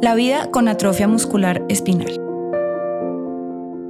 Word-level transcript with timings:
La 0.00 0.14
vida 0.14 0.52
con 0.52 0.68
atrofia 0.68 1.08
muscular 1.08 1.64
espinal. 1.68 2.20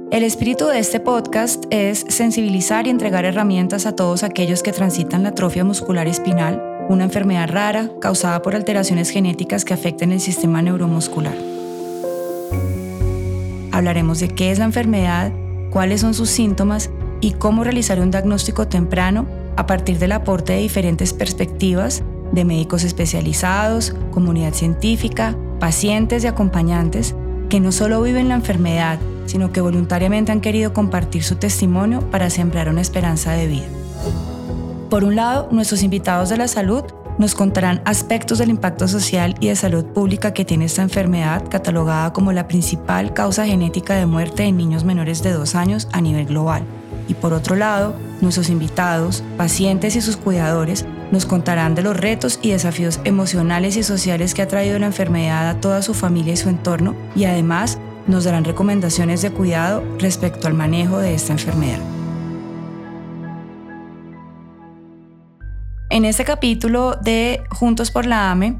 El 0.09 0.23
espíritu 0.23 0.65
de 0.65 0.79
este 0.79 0.99
podcast 0.99 1.65
es 1.69 2.03
sensibilizar 2.09 2.87
y 2.87 2.89
entregar 2.89 3.25
herramientas 3.25 3.85
a 3.85 3.95
todos 3.95 4.23
aquellos 4.23 4.63
que 4.63 4.71
transitan 4.71 5.21
la 5.21 5.29
atrofia 5.29 5.63
muscular 5.63 6.07
espinal, 6.07 6.63
una 6.89 7.03
enfermedad 7.03 7.47
rara 7.47 7.91
causada 8.01 8.41
por 8.41 8.55
alteraciones 8.55 9.11
genéticas 9.11 9.65
que 9.65 9.75
afectan 9.75 10.11
el 10.11 10.19
sistema 10.19 10.63
neuromuscular. 10.63 11.35
Hablaremos 13.71 14.19
de 14.19 14.29
qué 14.29 14.49
es 14.49 14.57
la 14.57 14.65
enfermedad, 14.65 15.31
cuáles 15.69 16.01
son 16.01 16.15
sus 16.15 16.31
síntomas 16.31 16.89
y 17.21 17.33
cómo 17.33 17.63
realizar 17.63 17.99
un 17.99 18.09
diagnóstico 18.09 18.67
temprano 18.67 19.27
a 19.57 19.67
partir 19.67 19.99
del 19.99 20.13
aporte 20.13 20.53
de 20.53 20.59
diferentes 20.59 21.13
perspectivas 21.13 22.01
de 22.31 22.45
médicos 22.45 22.83
especializados, 22.83 23.95
comunidad 24.11 24.55
científica, 24.55 25.35
pacientes 25.59 26.23
y 26.23 26.27
acompañantes 26.27 27.15
que 27.49 27.59
no 27.59 27.71
solo 27.71 28.01
viven 28.01 28.29
la 28.29 28.35
enfermedad, 28.35 28.99
sino 29.25 29.51
que 29.51 29.61
voluntariamente 29.61 30.31
han 30.31 30.41
querido 30.41 30.73
compartir 30.73 31.23
su 31.23 31.35
testimonio 31.35 32.01
para 32.09 32.29
sembrar 32.29 32.69
una 32.69 32.81
esperanza 32.81 33.33
de 33.33 33.47
vida. 33.47 33.67
Por 34.89 35.03
un 35.03 35.15
lado, 35.15 35.49
nuestros 35.51 35.83
invitados 35.83 36.29
de 36.29 36.37
la 36.37 36.47
salud 36.47 36.83
nos 37.19 37.35
contarán 37.35 37.81
aspectos 37.85 38.37
del 38.37 38.49
impacto 38.49 38.87
social 38.87 39.35
y 39.39 39.49
de 39.49 39.55
salud 39.55 39.85
pública 39.85 40.33
que 40.33 40.45
tiene 40.45 40.65
esta 40.65 40.81
enfermedad, 40.81 41.43
catalogada 41.49 42.13
como 42.13 42.31
la 42.31 42.47
principal 42.47 43.13
causa 43.13 43.45
genética 43.45 43.95
de 43.95 44.05
muerte 44.05 44.43
en 44.43 44.57
niños 44.57 44.85
menores 44.85 45.21
de 45.21 45.33
dos 45.33 45.53
años 45.53 45.89
a 45.91 45.99
nivel 45.99 46.27
global. 46.27 46.63
Y 47.09 47.15
por 47.15 47.33
otro 47.33 47.55
lado, 47.55 47.93
nuestros 48.21 48.49
invitados, 48.49 49.23
pacientes 49.35 49.95
y 49.95 50.01
sus 50.01 50.15
cuidadores 50.15 50.85
nos 51.11 51.25
contarán 51.25 51.75
de 51.75 51.81
los 51.81 51.97
retos 51.97 52.39
y 52.41 52.51
desafíos 52.51 52.99
emocionales 53.03 53.75
y 53.77 53.83
sociales 53.83 54.33
que 54.33 54.41
ha 54.41 54.47
traído 54.47 54.77
la 54.79 54.87
enfermedad 54.87 55.49
a 55.49 55.59
toda 55.59 55.81
su 55.81 55.93
familia 55.93 56.33
y 56.33 56.37
su 56.37 56.49
entorno 56.49 56.95
y 57.15 57.25
además 57.25 57.79
nos 58.07 58.23
darán 58.23 58.43
recomendaciones 58.45 59.21
de 59.21 59.31
cuidado 59.31 59.83
respecto 59.99 60.47
al 60.47 60.53
manejo 60.53 60.99
de 60.99 61.13
esta 61.13 61.33
enfermedad. 61.33 61.79
En 65.91 66.05
este 66.05 66.23
capítulo 66.23 66.95
de 67.01 67.41
Juntos 67.49 67.91
por 67.91 68.05
la 68.05 68.31
AME 68.31 68.59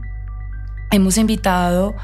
hemos 0.91 1.17
invitado 1.17 1.95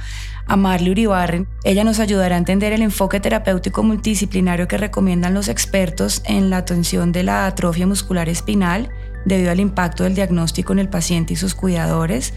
a 0.47 0.55
Marley 0.55 0.91
Uribarren. 0.91 1.47
Ella 1.63 1.83
nos 1.83 1.99
ayudará 1.99 2.35
a 2.35 2.37
entender 2.37 2.73
el 2.73 2.83
enfoque 2.83 3.19
terapéutico 3.19 3.83
multidisciplinario 3.83 4.67
que 4.67 4.77
recomiendan 4.77 5.33
los 5.33 5.47
expertos 5.47 6.21
en 6.25 6.49
la 6.49 6.57
atención 6.57 7.11
de 7.11 7.23
la 7.23 7.47
atrofia 7.47 7.87
muscular 7.87 8.29
espinal 8.29 8.91
debido 9.25 9.51
al 9.51 9.59
impacto 9.59 10.03
del 10.03 10.15
diagnóstico 10.15 10.73
en 10.73 10.79
el 10.79 10.89
paciente 10.89 11.33
y 11.33 11.35
sus 11.35 11.55
cuidadores. 11.55 12.33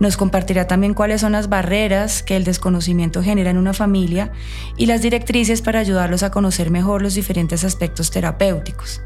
Nos 0.00 0.16
compartirá 0.16 0.66
también 0.66 0.94
cuáles 0.94 1.20
son 1.20 1.32
las 1.32 1.48
barreras 1.48 2.22
que 2.22 2.34
el 2.34 2.44
desconocimiento 2.44 3.22
genera 3.22 3.50
en 3.50 3.58
una 3.58 3.72
familia 3.72 4.32
y 4.76 4.86
las 4.86 5.02
directrices 5.02 5.62
para 5.62 5.78
ayudarlos 5.78 6.22
a 6.22 6.30
conocer 6.30 6.70
mejor 6.70 7.02
los 7.02 7.14
diferentes 7.14 7.62
aspectos 7.62 8.10
terapéuticos. 8.10 9.00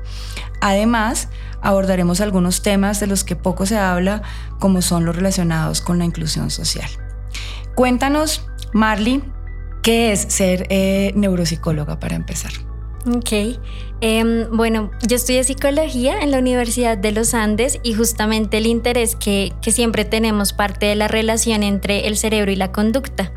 Además, 0.60 1.28
abordaremos 1.60 2.20
algunos 2.20 2.62
temas 2.62 2.98
de 3.00 3.08
los 3.08 3.24
que 3.24 3.36
poco 3.36 3.66
se 3.66 3.76
habla, 3.76 4.22
como 4.58 4.80
son 4.80 5.04
los 5.04 5.14
relacionados 5.14 5.82
con 5.82 5.98
la 5.98 6.04
inclusión 6.04 6.50
social. 6.50 6.88
Cuéntanos, 7.74 8.48
Marley, 8.72 9.22
¿qué 9.82 10.12
es 10.12 10.20
ser 10.20 10.66
eh, 10.70 11.12
neuropsicóloga 11.14 12.00
para 12.00 12.16
empezar? 12.16 12.65
Ok, 13.08 13.60
em, 14.00 14.50
bueno, 14.50 14.90
yo 15.06 15.14
estudié 15.14 15.44
psicología 15.44 16.22
en 16.22 16.32
la 16.32 16.38
Universidad 16.38 16.98
de 16.98 17.12
los 17.12 17.34
Andes 17.34 17.78
y 17.84 17.94
justamente 17.94 18.56
el 18.56 18.66
interés 18.66 19.14
que, 19.14 19.52
siempre 19.62 20.04
tenemos 20.04 20.52
parte 20.52 20.86
de 20.86 20.96
la 20.96 21.06
relación 21.06 21.62
entre 21.62 22.08
el 22.08 22.16
cerebro 22.16 22.50
y 22.50 22.56
la 22.56 22.72
conducta. 22.72 23.32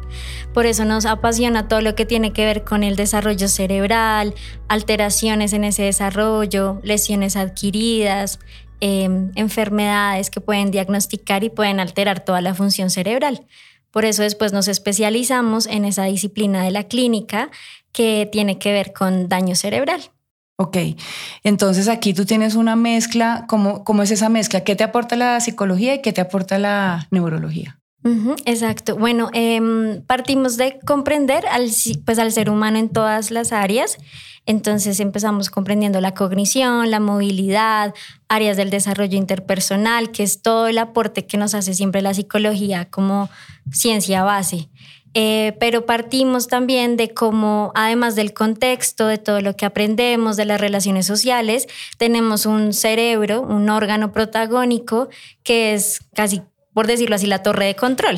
Por 0.56 0.66
eso 0.66 0.86
nos 0.86 1.06
apasiona 1.06 1.68
todo 1.68 1.82
lo 1.82 1.94
que 1.94 2.08
tiene 2.08 2.34
que 2.34 2.46
ver 2.46 2.64
con 2.64 2.84
el 2.84 2.96
desarrollo 2.96 3.48
cerebral, 3.48 4.34
alteraciones 4.70 5.54
en 5.54 5.64
ese 5.64 5.84
desarrollo, 5.84 6.80
lesiones 6.84 7.36
adquiridas, 7.36 8.40
em, 8.80 9.32
enfermedades 9.36 10.32
que 10.32 10.42
pueden 10.42 10.72
diagnosticar 10.72 11.44
y 11.44 11.50
pueden 11.50 11.80
alterar 11.80 12.26
toda 12.26 12.42
la 12.42 12.56
función 12.56 12.90
cerebral. 12.90 13.46
Por 13.92 14.06
eso 14.06 14.22
después 14.24 14.54
nos 14.54 14.68
especializamos 14.68 15.66
en 15.66 15.84
esa 15.84 16.06
disciplina 16.06 16.64
de 16.64 16.72
la 16.72 16.84
clínica 16.86 17.50
que 17.92 18.28
tiene 18.32 18.60
que 18.60 18.72
ver 18.72 18.94
con 18.94 19.30
daño 19.30 19.56
cerebral. 19.56 20.12
Ok, 20.62 20.78
entonces 21.44 21.88
aquí 21.88 22.14
tú 22.14 22.26
tienes 22.26 22.56
una 22.56 22.76
mezcla, 22.76 23.46
¿cómo, 23.48 23.86
¿cómo 23.86 24.04
es 24.04 24.12
esa 24.12 24.28
mezcla? 24.28 24.66
¿Qué 24.66 24.76
te 24.76 24.84
aporta 24.84 25.16
la 25.16 25.40
psicología 25.40 25.96
y 25.96 26.02
qué 26.02 26.12
te 26.12 26.20
aporta 26.20 26.58
la 26.58 27.08
neurología? 27.12 27.80
exacto. 28.46 28.96
Bueno, 28.96 29.30
em, 29.34 30.02
partimos 30.04 30.58
de 30.58 30.80
comprender 30.86 31.46
al, 31.48 31.70
pues, 32.06 32.18
al 32.20 32.32
ser 32.32 32.50
humano 32.50 32.78
en 32.78 32.90
todas 32.90 33.30
las 33.30 33.52
áreas. 33.52 33.98
Entonces 34.46 35.00
empezamos 35.00 35.50
comprendiendo 35.50 36.02
la 36.02 36.14
cognición, 36.14 36.90
la 36.90 37.00
movilidad, 37.00 37.94
áreas 38.30 38.58
del 38.58 38.70
desarrollo 38.70 39.18
interpersonal, 39.18 40.12
que 40.12 40.24
es 40.24 40.42
todo 40.42 40.68
el 40.68 40.78
aporte 40.78 41.26
que 41.26 41.38
nos 41.38 41.54
hace 41.54 41.74
siempre 41.74 42.02
la 42.02 42.14
psicología 42.14 42.90
como 42.90 43.30
ciencia 43.72 44.24
base. 44.24 44.70
Eh, 45.22 45.58
pero 45.60 45.86
partimos 45.86 46.48
también 46.48 46.96
de 46.96 47.14
cómo, 47.14 47.74
además 47.76 48.16
del 48.16 48.34
contexto, 48.34 49.06
de 49.08 49.18
todo 49.18 49.42
lo 49.42 49.54
que 49.54 49.66
aprendemos, 49.66 50.38
de 50.38 50.46
las 50.46 50.62
relaciones 50.62 51.06
sociales, 51.08 51.68
tenemos 51.98 52.46
un 52.46 52.72
cerebro, 52.72 53.42
un 53.42 53.70
órgano 53.70 54.14
protagónico 54.14 55.10
que 55.44 55.74
es 55.74 56.00
casi, 56.16 56.42
por 56.74 56.88
decirlo 56.88 57.18
así, 57.18 57.28
la 57.28 57.44
torre 57.44 57.66
de 57.66 57.76
control. 57.76 58.18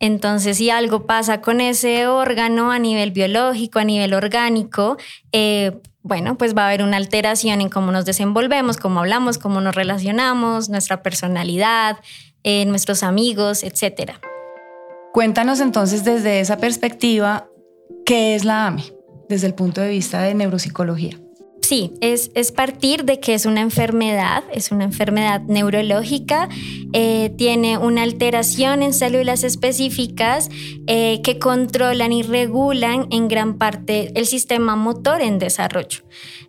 Entonces, 0.00 0.56
si 0.56 0.68
algo 0.68 1.06
pasa 1.06 1.40
con 1.40 1.60
ese 1.60 2.08
órgano 2.08 2.72
a 2.72 2.80
nivel 2.80 3.12
biológico, 3.12 3.78
a 3.78 3.84
nivel 3.84 4.12
orgánico, 4.12 4.96
eh, 5.30 5.78
bueno, 6.02 6.36
pues 6.36 6.56
va 6.56 6.62
a 6.64 6.66
haber 6.66 6.82
una 6.82 6.96
alteración 6.96 7.60
en 7.60 7.68
cómo 7.68 7.92
nos 7.92 8.04
desenvolvemos, 8.04 8.78
cómo 8.78 8.98
hablamos, 8.98 9.38
cómo 9.38 9.60
nos 9.60 9.76
relacionamos, 9.76 10.68
nuestra 10.70 11.04
personalidad, 11.04 12.00
eh, 12.42 12.64
nuestros 12.64 13.04
amigos, 13.04 13.62
etcétera. 13.62 14.20
Cuéntanos 15.12 15.60
entonces 15.60 16.04
desde 16.04 16.40
esa 16.40 16.56
perspectiva, 16.56 17.48
¿qué 18.06 18.34
es 18.34 18.44
la 18.44 18.66
AME 18.66 18.84
desde 19.28 19.46
el 19.46 19.54
punto 19.54 19.80
de 19.80 19.90
vista 19.90 20.22
de 20.22 20.34
neuropsicología? 20.34 21.18
Sí, 21.60 21.92
es, 22.00 22.30
es 22.34 22.50
partir 22.50 23.04
de 23.04 23.20
que 23.20 23.34
es 23.34 23.46
una 23.46 23.60
enfermedad, 23.60 24.42
es 24.52 24.72
una 24.72 24.84
enfermedad 24.84 25.42
neurológica, 25.42 26.48
eh, 26.92 27.32
tiene 27.36 27.78
una 27.78 28.02
alteración 28.02 28.82
en 28.82 28.92
células 28.92 29.44
específicas 29.44 30.50
eh, 30.86 31.20
que 31.22 31.38
controlan 31.38 32.12
y 32.12 32.22
regulan 32.22 33.06
en 33.10 33.28
gran 33.28 33.58
parte 33.58 34.12
el 34.18 34.26
sistema 34.26 34.76
motor 34.76 35.20
en 35.20 35.38
desarrollo. 35.38 36.00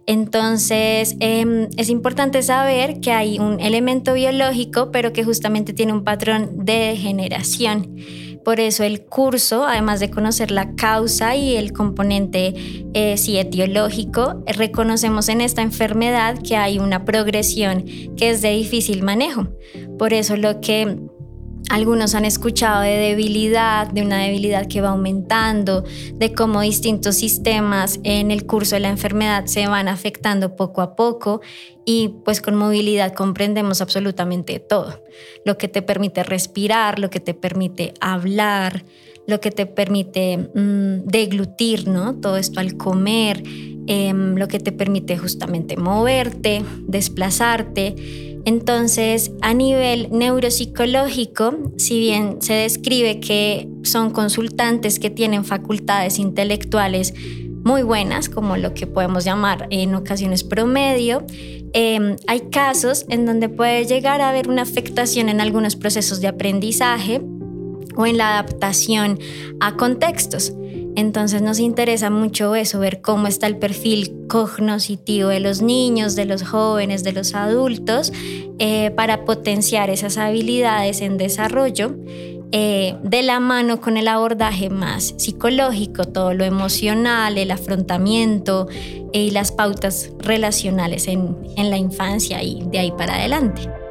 Entonces, 0.08 1.16
em, 1.20 1.70
es 1.78 1.90
importante 1.90 2.42
saber 2.44 3.00
que 3.00 3.12
hay 3.12 3.40
un 3.40 3.60
elemento 3.60 4.14
biológico, 4.14 4.90
pero 4.92 5.14
que 5.14 5.24
justamente 5.24 5.74
tiene 5.74 5.94
un 5.94 6.04
patrón 6.04 6.66
de 6.66 6.74
degeneración. 6.74 7.96
Por 8.44 8.60
eso 8.60 8.84
el 8.84 9.06
curso, 9.06 9.66
además 9.66 10.00
de 10.00 10.12
conocer 10.12 10.52
la 10.52 10.76
causa 10.76 11.36
y 11.36 11.56
el 11.56 11.72
componente 11.72 12.54
eh, 12.94 13.16
etiológico, 13.28 14.44
reconocemos 14.46 15.30
en 15.30 15.42
esta 15.42 15.62
enfermedad 15.62 16.38
que 16.42 16.56
hay 16.56 16.80
una 16.80 17.06
progresión 17.06 17.86
que 18.18 18.30
es 18.30 18.42
de 18.42 18.52
difícil 18.52 19.04
manejo. 19.04 19.48
Por 19.98 20.14
eso 20.14 20.36
lo 20.36 20.60
que 20.60 20.98
algunos 21.70 22.14
han 22.16 22.26
escuchado 22.26 22.82
de 22.82 22.98
debilidad, 22.98 23.88
de 23.88 24.02
una 24.02 24.20
debilidad 24.20 24.68
que 24.68 24.82
va 24.82 24.90
aumentando, 24.90 25.84
de 26.14 26.34
cómo 26.34 26.62
distintos 26.62 27.16
sistemas 27.16 28.00
en 28.04 28.32
el 28.32 28.46
curso 28.46 28.76
de 28.76 28.82
la 28.82 28.90
enfermedad 28.90 29.46
se 29.46 29.68
van 29.68 29.88
afectando 29.88 30.56
poco 30.56 30.82
a 30.82 30.96
poco 30.96 31.42
y 31.86 32.16
pues 32.26 32.42
con 32.42 32.56
movilidad 32.56 33.14
comprendemos 33.14 33.82
absolutamente 33.82 34.60
todo, 34.60 35.02
lo 35.46 35.58
que 35.58 35.68
te 35.68 35.82
permite 35.82 36.24
respirar, 36.24 37.00
lo 37.00 37.10
que 37.10 37.20
te 37.20 37.34
permite 37.34 37.94
hablar, 38.00 38.84
lo 39.26 39.40
que 39.40 39.52
te 39.52 39.66
permite 39.66 40.38
mm, 40.38 41.06
deglutir, 41.06 41.88
¿no? 41.88 42.16
Todo 42.16 42.38
esto 42.38 42.60
al 42.60 42.76
comer, 42.76 43.42
em, 43.88 44.36
lo 44.36 44.48
que 44.48 44.60
te 44.60 44.72
permite 44.72 45.18
justamente 45.18 45.78
moverte, 45.78 46.64
desplazarte 46.88 48.33
entonces, 48.46 49.32
a 49.42 49.54
nivel 49.54 50.10
neuropsicológico, 50.12 51.72
si 51.78 52.00
bien 52.00 52.42
se 52.42 52.54
describe 52.54 53.20
que 53.20 53.70
son 53.84 54.12
consultantes 54.12 55.00
que 55.00 55.10
tienen 55.10 55.46
facultades 55.46 56.20
intelectuales 56.20 57.14
muy 57.64 57.84
buenas, 57.84 58.28
como 58.28 58.58
lo 58.58 58.74
que 58.74 58.86
podemos 58.88 59.24
llamar 59.24 59.68
en 59.70 59.96
ocasiones 59.96 60.44
promedio, 60.44 61.26
em, 61.72 62.18
hay 62.28 62.42
casos 62.52 63.06
en 63.08 63.26
donde 63.26 63.48
puede 63.48 63.86
llegar 63.86 64.20
a 64.20 64.30
haber 64.30 64.50
una 64.50 64.64
afectación 64.64 65.30
en 65.30 65.40
algunos 65.40 65.78
procesos 65.78 66.20
de 66.20 66.28
aprendizaje 66.28 67.22
o 67.96 68.06
en 68.06 68.18
la 68.18 68.34
adaptación 68.34 69.20
a 69.62 69.78
contextos. 69.78 70.54
Entonces 70.96 71.42
nos 71.42 71.60
interesa 71.60 72.10
mucho 72.10 72.56
eso, 72.56 72.80
ver 72.80 73.02
cómo 73.02 73.28
está 73.28 73.48
el 73.48 73.58
perfil 73.58 74.28
cognitivo 74.28 75.30
de 75.30 75.40
los 75.40 75.62
niños, 75.62 76.16
de 76.16 76.26
los 76.26 76.44
jóvenes, 76.44 77.04
de 77.04 77.14
los 77.14 77.34
adultos, 77.34 78.14
eh, 78.60 78.92
para 78.92 79.26
potenciar 79.26 79.90
esas 79.90 80.18
habilidades 80.18 81.02
en 81.02 81.18
desarrollo 81.18 81.96
eh, 82.52 82.96
de 83.02 83.24
la 83.24 83.40
mano 83.40 83.82
con 83.82 83.98
el 83.98 84.08
abordaje 84.08 84.70
más 84.70 85.16
psicológico, 85.18 86.06
todo 86.06 86.36
lo 86.36 86.44
emocional, 86.44 87.40
el 87.40 87.50
afrontamiento 87.50 88.68
y 89.12 89.32
las 89.32 89.52
pautas 89.52 90.12
relacionales 90.20 91.08
en 91.08 91.36
la 91.58 91.78
infancia 91.78 92.44
y 92.44 92.64
de 92.72 92.78
ahí 92.78 92.92
para 92.92 93.16
adelante. 93.16 93.83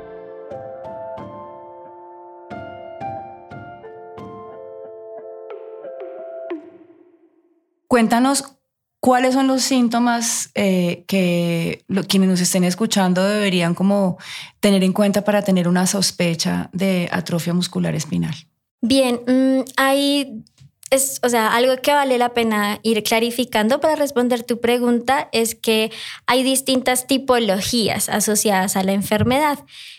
Cuéntanos 7.93 8.57
cuáles 9.01 9.35
son 9.35 9.49
los 9.49 9.61
síntomas 9.61 10.51
eh, 10.55 11.05
que 11.07 11.85
quienes 12.09 12.31
nos 12.31 12.41
estén 12.41 12.65
escuchando 12.65 13.23
deberían 13.23 13.75
como 13.75 14.17
tener 14.61 14.83
en 14.83 14.95
cuenta 14.95 15.25
para 15.25 15.43
tener 15.43 15.69
una 15.69 15.87
sospecha 15.87 16.71
de 16.73 17.11
atrofia 17.13 17.53
muscular 17.53 17.95
espinal. 17.95 18.33
Bien, 18.81 19.21
mm, 19.27 19.65
hay 19.77 20.43
es, 20.89 21.21
o 21.23 21.29
sea, 21.29 21.55
algo 21.55 21.77
que 21.83 21.93
vale 21.93 22.17
la 22.17 22.31
pena 22.33 22.81
ir 22.83 23.03
clarificando 23.03 23.79
para 23.79 23.95
responder 23.95 24.43
tu 24.43 24.59
pregunta 24.59 25.29
es 25.33 25.55
que 25.55 25.91
hay 26.27 26.43
distintas 26.43 27.07
tipologías 27.07 28.09
asociadas 28.09 28.77
a 28.77 28.85
la 28.85 28.93
enfermedad. 28.93 29.59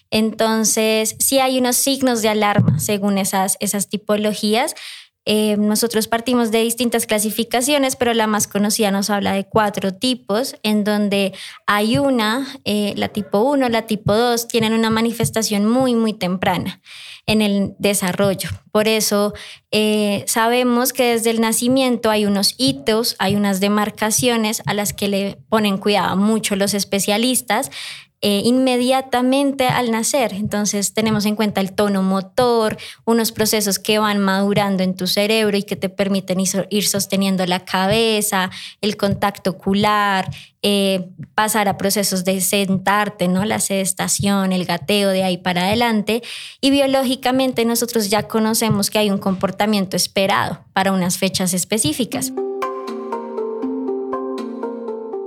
Entonces, 0.10 1.16
sí 1.19 1.38
hay 1.38 1.60
unos 1.60 1.75
signos 1.75 2.24
de 2.24 2.30
alarma 2.30 2.80
según 2.80 3.19
esas, 3.19 3.57
esas 3.60 3.88
tipologías. 3.88 4.74
Eh, 5.25 5.56
nosotros 5.58 6.08
partimos 6.08 6.52
de 6.52 6.62
distintas 6.62 7.06
clasificaciones, 7.06 7.96
pero 7.96 8.14
la 8.14 8.28
más 8.28 8.48
conocida 8.48 8.92
nos 8.92 9.10
habla 9.10 9.34
de 9.34 9.46
cuatro 9.46 9.94
tipos, 9.94 10.56
en 10.64 10.84
donde 10.84 11.34
hay 11.66 11.98
una, 11.98 12.46
eh, 12.66 12.94
la 12.98 13.08
tipo 13.08 13.40
1, 13.40 13.70
la 13.70 13.84
tipo 13.84 14.14
2, 14.14 14.48
tienen 14.48 14.74
una 14.74 14.90
manifestación 14.90 15.66
muy, 15.66 15.96
muy 15.96 16.14
temprana 16.14 16.81
en 17.25 17.42
el 17.42 17.74
desarrollo. 17.80 18.50
Por 18.72 18.90
eso 18.90 19.34
eh, 19.72 20.25
sabemos 20.28 20.92
que 20.92 21.14
desde 21.14 21.30
el 21.30 21.40
nacimiento 21.40 22.10
hay 22.10 22.26
unos 22.26 22.56
hitos, 22.58 23.16
hay 23.18 23.36
unas 23.36 23.62
demarcaciones 23.62 24.62
a 24.66 24.74
las 24.74 24.92
que 24.92 25.08
le 25.08 25.38
ponen 25.48 25.78
cuidado 25.78 26.18
mucho 26.18 26.58
los 26.58 26.74
especialistas 26.74 27.72
eh, 28.25 28.42
inmediatamente 28.46 29.68
al 29.68 29.92
nacer. 29.92 30.34
Entonces 30.34 30.94
tenemos 30.94 31.25
en 31.25 31.36
cuenta 31.36 31.60
el 31.60 31.74
tono 31.74 32.02
motor, 32.02 32.78
unos 33.04 33.34
procesos 33.34 33.80
que 33.80 34.00
van 34.00 34.20
madurando 34.20 34.81
en 34.81 34.96
tu 34.96 35.08
cerebro 35.08 35.58
y 35.58 35.64
que 35.64 35.75
te 35.75 35.90
permiten 35.90 36.40
ir 36.70 36.88
sosteniendo 36.88 37.46
la 37.46 37.66
cabeza, 37.66 38.50
el 38.80 38.96
contacto 38.96 39.50
ocular, 39.50 40.31
eh, 40.62 41.10
pasar 41.36 41.68
a 41.68 41.78
procesos 41.78 42.24
de 42.24 42.40
sentarte, 42.40 43.28
¿no? 43.28 43.44
La 43.44 43.60
sedestación, 43.60 44.54
el 44.54 44.64
gateo 44.64 45.10
de 45.10 45.24
ahí 45.24 45.38
para 45.38 45.64
adelante. 45.64 46.24
Y 46.62 46.72
biológicamente 46.72 47.66
nosotros 47.66 48.10
ya 48.10 48.30
conocemos 48.30 48.90
que 48.90 49.00
hay 49.00 49.10
un 49.10 49.18
comportamiento 49.18 49.98
esperado 49.98 50.64
para 50.72 50.94
unas 50.94 51.18
fechas 51.18 51.54
específicas 51.54 52.31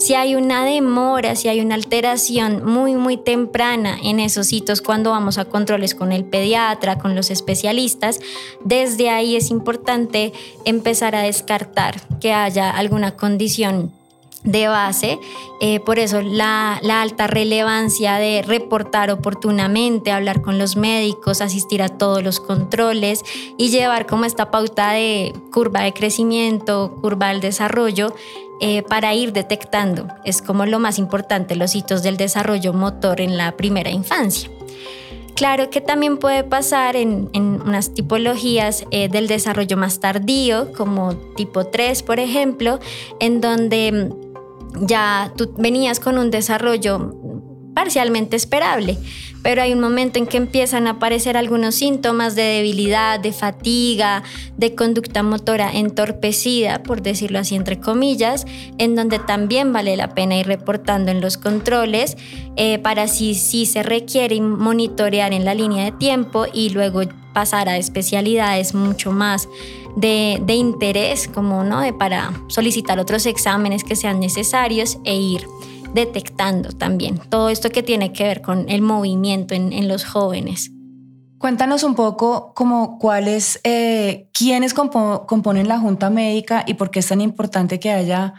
si 0.06 0.14
hay 0.14 0.36
una 0.36 0.64
demora, 0.64 1.34
si 1.34 1.48
hay 1.48 1.58
una 1.60 1.74
alteración 1.74 2.64
muy, 2.64 2.94
muy 2.94 3.16
temprana 3.16 3.98
en 4.00 4.20
esos 4.20 4.52
hitos 4.52 4.80
cuando 4.80 5.10
vamos 5.10 5.36
a 5.36 5.46
controles 5.46 5.96
con 5.96 6.12
el 6.12 6.24
pediatra, 6.24 6.96
con 6.96 7.16
los 7.16 7.32
especialistas, 7.32 8.20
desde 8.64 9.10
ahí 9.10 9.34
es 9.34 9.50
importante 9.50 10.32
empezar 10.64 11.16
a 11.16 11.22
descartar 11.22 12.00
que 12.20 12.32
haya 12.32 12.70
alguna 12.70 13.16
condición 13.16 13.95
de 14.46 14.68
base, 14.68 15.18
eh, 15.60 15.80
por 15.80 15.98
eso 15.98 16.22
la, 16.22 16.78
la, 16.82 17.02
alta 17.02 17.26
relevancia 17.26 18.16
de 18.16 18.42
reportar 18.42 19.10
oportunamente, 19.10 20.12
hablar 20.12 20.40
con 20.40 20.58
los 20.58 20.76
médicos, 20.76 21.40
asistir 21.42 21.82
a 21.82 21.88
todos 21.88 22.22
los 22.22 22.40
controles 22.40 23.22
y 23.58 23.68
llevar 23.68 24.06
como 24.06 24.24
esta 24.24 24.50
pauta 24.50 24.92
de 24.92 25.34
curva 25.52 25.82
de 25.82 25.92
crecimiento, 25.92 26.96
curva 27.02 27.28
del 27.28 27.40
desarrollo 27.40 28.14
eh, 28.60 28.82
para 28.82 29.14
ir 29.14 29.34
detectando. 29.34 30.08
Es 30.24 30.40
como 30.40 30.64
lo 30.64 30.78
más 30.78 30.98
importante, 30.98 31.56
los 31.56 31.74
hitos 31.74 32.02
del 32.02 32.16
desarrollo 32.16 32.72
motor 32.72 33.20
en 33.20 33.36
la 33.36 33.56
primera 33.56 33.90
infancia. 33.90 34.48
Claro 35.36 35.68
que 35.68 35.82
también 35.82 36.16
puede 36.16 36.44
pasar 36.44 36.96
en, 36.96 37.28
unas 37.34 37.92
tipologías 37.92 38.86
eh, 38.90 39.10
del 39.10 39.28
desarrollo 39.28 39.76
más 39.76 40.00
tardío, 40.00 40.72
como 40.72 41.14
tipo 41.14 41.66
3, 41.66 42.02
por 42.02 42.18
ejemplo, 42.18 42.80
en 43.20 43.42
donde 43.42 44.14
ya 44.80 45.32
tú 45.36 45.54
venías 45.58 46.00
con 46.00 46.18
un 46.18 46.30
desarrollo 46.30 47.14
parcialmente 47.76 48.36
esperable, 48.36 48.96
pero 49.42 49.60
hay 49.60 49.74
un 49.74 49.80
momento 49.80 50.18
en 50.18 50.26
que 50.26 50.38
empiezan 50.38 50.86
a 50.86 50.92
aparecer 50.92 51.36
algunos 51.36 51.74
síntomas 51.74 52.34
de 52.34 52.42
debilidad, 52.42 53.20
de 53.20 53.32
fatiga, 53.32 54.22
de 54.56 54.74
conducta 54.74 55.22
motora 55.22 55.70
entorpecida, 55.70 56.82
por 56.82 57.02
decirlo 57.02 57.38
así 57.38 57.54
entre 57.54 57.78
comillas, 57.78 58.46
en 58.78 58.96
donde 58.96 59.18
también 59.18 59.74
vale 59.74 59.94
la 59.98 60.14
pena 60.14 60.38
ir 60.38 60.46
reportando 60.46 61.10
en 61.10 61.20
los 61.20 61.36
controles 61.36 62.16
eh, 62.56 62.78
para 62.78 63.08
si, 63.08 63.34
si 63.34 63.66
se 63.66 63.82
requiere 63.82 64.40
monitorear 64.40 65.34
en 65.34 65.44
la 65.44 65.52
línea 65.52 65.84
de 65.84 65.92
tiempo 65.92 66.46
y 66.50 66.70
luego 66.70 67.02
pasar 67.34 67.68
a 67.68 67.76
especialidades 67.76 68.74
mucho 68.74 69.12
más 69.12 69.50
de, 69.96 70.40
de, 70.42 70.54
interés, 70.54 71.26
como 71.26 71.64
¿no? 71.64 71.80
de 71.80 71.92
para 71.92 72.32
solicitar 72.46 73.00
otros 73.00 73.26
exámenes 73.26 73.82
que 73.82 73.96
sean 73.96 74.20
necesarios 74.20 74.98
e 75.04 75.16
ir 75.16 75.46
detectando 75.96 76.72
también 76.72 77.18
todo 77.30 77.48
esto 77.48 77.70
que 77.70 77.82
tiene 77.82 78.12
que 78.12 78.24
ver 78.24 78.42
con 78.42 78.68
el 78.68 78.82
movimiento 78.82 79.54
en, 79.54 79.88
los 79.88 80.04
jóvenes. 80.04 80.70
Cuéntanos 81.38 81.82
un 81.84 81.94
poco 81.94 82.52
como 82.54 82.98
cuáles, 82.98 83.60
eh, 83.64 84.28
quiénes 84.32 84.74
componen 84.74 85.68
la 85.68 85.78
Junta 85.78 86.10
Médica 86.10 86.64
y 86.66 86.74
por 86.74 86.90
qué 86.90 87.00
es 87.00 87.08
tan 87.08 87.20
importante 87.20 87.80
que 87.80 87.90
haya 87.90 88.34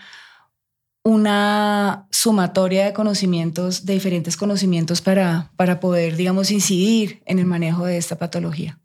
una 1.03 2.07
sumatoria 2.11 2.85
de 2.85 2.93
conocimientos, 2.93 3.85
de 3.85 3.93
diferentes 3.93 4.35
conocimientos 4.35 5.01
para, 5.01 5.51
para 5.55 5.79
poder, 5.79 6.15
digamos, 6.15 6.51
incidir 6.51 7.23
en 7.25 7.39
el 7.39 7.45
manejo 7.45 7.85
de 7.85 7.97
esta 7.97 8.17
patología. 8.17 8.79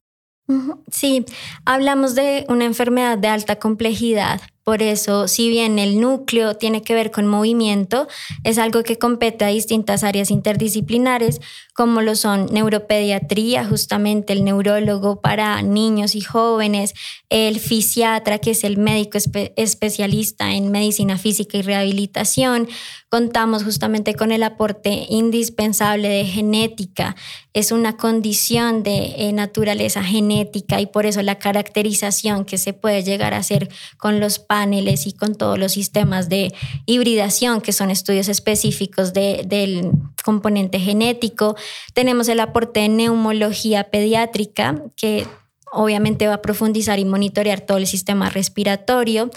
Sí, 0.91 1.25
hablamos 1.65 2.15
de 2.15 2.45
una 2.49 2.65
enfermedad 2.65 3.19
de 3.19 3.29
alta 3.29 3.59
complejidad 3.59 4.41
por 4.65 4.81
eso, 4.81 5.27
si 5.27 5.49
bien 5.49 5.79
el 5.81 6.01
núcleo 6.01 6.55
tiene 6.55 6.83
que 6.83 6.95
ver 6.95 7.11
con 7.11 7.27
movimiento, 7.27 8.07
es 8.45 8.59
algo 8.59 8.85
que 8.85 8.97
compete 8.97 9.45
a 9.45 9.49
distintas 9.49 10.05
áreas 10.05 10.31
interdisciplinares, 10.31 11.41
como 11.75 12.01
lo 12.01 12.15
son 12.15 12.47
neuropediatría, 12.53 13.65
justamente 13.65 14.33
el 14.33 14.45
neurólogo 14.45 15.21
para 15.21 15.63
niños 15.63 16.15
y 16.15 16.21
jóvenes, 16.21 16.95
el 17.29 17.59
fisiatra, 17.59 18.39
que 18.39 18.53
es 18.53 18.63
el 18.63 18.77
médico 18.77 19.19
especialista 19.57 20.55
en 20.55 20.71
medicina 20.71 21.19
física 21.19 21.59
y 21.59 21.63
rehabilitación. 21.63 22.69
Contamos 23.09 23.65
justamente 23.65 24.15
con 24.15 24.33
el 24.33 24.43
aporte 24.43 25.07
indispensable 25.09 26.09
de 26.09 26.25
genética. 26.25 27.17
Es 27.53 27.73
una 27.73 27.97
condición 27.97 28.83
de 28.83 29.15
eh, 29.17 29.33
naturaleza 29.33 30.03
genética 30.05 30.81
y 30.81 30.87
por 30.87 31.05
eso 31.05 31.21
la 31.23 31.39
caracterización 31.39 32.45
que 32.45 32.59
se 32.59 32.73
puede 32.73 33.03
llegar 33.03 33.35
a 33.35 33.39
hacer 33.39 33.69
con 33.99 34.21
los 34.21 34.39
paneles 34.53 35.07
y 35.07 35.15
con 35.15 35.35
todos 35.35 35.59
los 35.59 35.73
sistemas 35.73 36.29
de 36.29 36.53
hibridación, 36.85 37.63
que 37.63 37.73
son 37.73 37.91
estudios 37.91 38.29
específicos 38.29 39.15
del 39.15 39.93
componente 40.23 40.79
genético. 40.79 41.57
Tenemos 41.95 42.29
el 42.29 42.39
aporte 42.39 42.81
de 42.81 42.91
neumología 42.91 43.85
pediátrica, 43.85 44.75
que 44.95 45.27
obviamente 45.73 46.29
va 46.29 46.35
a 46.35 46.43
profundizar 46.43 46.99
y 46.99 47.07
monitorear 47.07 47.63
todo 47.63 47.79
el 47.79 47.87
sistema 47.87 48.29
respiratorio. 48.29 49.31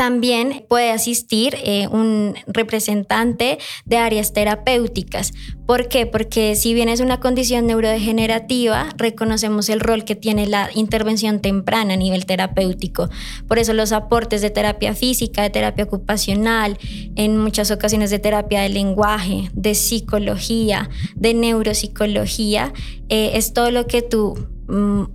También 0.00 0.64
puede 0.66 0.92
asistir 0.92 1.58
eh, 1.62 1.86
un 1.88 2.34
representante 2.46 3.58
de 3.84 3.98
áreas 3.98 4.32
terapéuticas. 4.32 5.34
¿Por 5.66 5.88
qué? 5.88 6.06
Porque 6.06 6.56
si 6.56 6.72
bien 6.72 6.88
es 6.88 7.00
una 7.00 7.20
condición 7.20 7.66
neurodegenerativa, 7.66 8.88
reconocemos 8.96 9.68
el 9.68 9.78
rol 9.78 10.06
que 10.06 10.16
tiene 10.16 10.46
la 10.46 10.70
intervención 10.74 11.40
temprana 11.40 11.92
a 11.92 11.96
nivel 11.98 12.24
terapéutico. 12.24 13.10
Por 13.46 13.58
eso 13.58 13.74
los 13.74 13.92
aportes 13.92 14.40
de 14.40 14.48
terapia 14.48 14.94
física, 14.94 15.42
de 15.42 15.50
terapia 15.50 15.84
ocupacional, 15.84 16.78
en 17.14 17.36
muchas 17.36 17.70
ocasiones 17.70 18.08
de 18.08 18.20
terapia 18.20 18.62
de 18.62 18.70
lenguaje, 18.70 19.50
de 19.52 19.74
psicología, 19.74 20.88
de 21.14 21.34
neuropsicología, 21.34 22.72
eh, 23.10 23.32
es 23.34 23.52
todo 23.52 23.70
lo 23.70 23.86
que 23.86 24.00
tú 24.00 24.48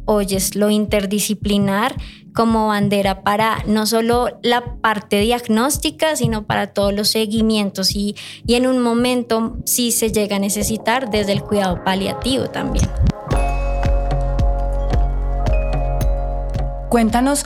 oyes, 0.06 0.56
lo 0.56 0.70
interdisciplinar 0.70 1.96
como 2.34 2.68
bandera 2.68 3.22
para 3.22 3.64
no 3.66 3.86
solo 3.86 4.40
la 4.44 4.76
parte 4.82 5.22
diagnóstica, 5.22 6.16
sino 6.16 6.46
para 6.46 6.68
todos 6.68 6.94
los 6.94 7.08
seguimientos 7.08 7.96
y, 7.96 8.16
y 8.46 8.56
en 8.56 8.68
un 8.68 8.82
momento 8.82 9.58
sí 9.66 9.92
se 9.92 10.12
llega 10.12 10.36
a 10.36 10.40
necesitar 10.40 11.10
desde 11.10 11.32
el 11.32 11.42
cuidado 11.42 11.84
paliativo 11.84 12.50
también. 12.50 12.86
Cuéntanos 16.90 17.46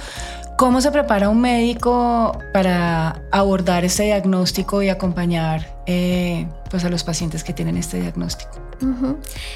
¿Cómo 0.59 0.81
se 0.81 0.91
prepara 0.91 1.29
un 1.29 1.39
médico 1.39 2.37
para 2.51 3.21
abordar 3.31 3.85
este 3.85 4.03
diagnóstico 4.03 4.83
y 4.83 4.89
acompañar 4.89 5.81
eh, 5.85 6.49
pues 6.69 6.83
a 6.83 6.89
los 6.89 7.05
pacientes 7.05 7.45
que 7.45 7.53
tienen 7.53 7.77
este 7.77 8.01
diagnóstico? 8.01 8.51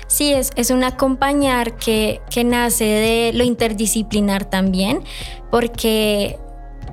Sí, 0.08 0.32
es, 0.32 0.52
es 0.56 0.70
un 0.70 0.82
acompañar 0.86 1.76
que, 1.76 2.22
que 2.30 2.46
nace 2.46 2.86
de 2.86 3.32
lo 3.34 3.44
interdisciplinar 3.44 4.46
también, 4.46 5.04
porque 5.52 6.40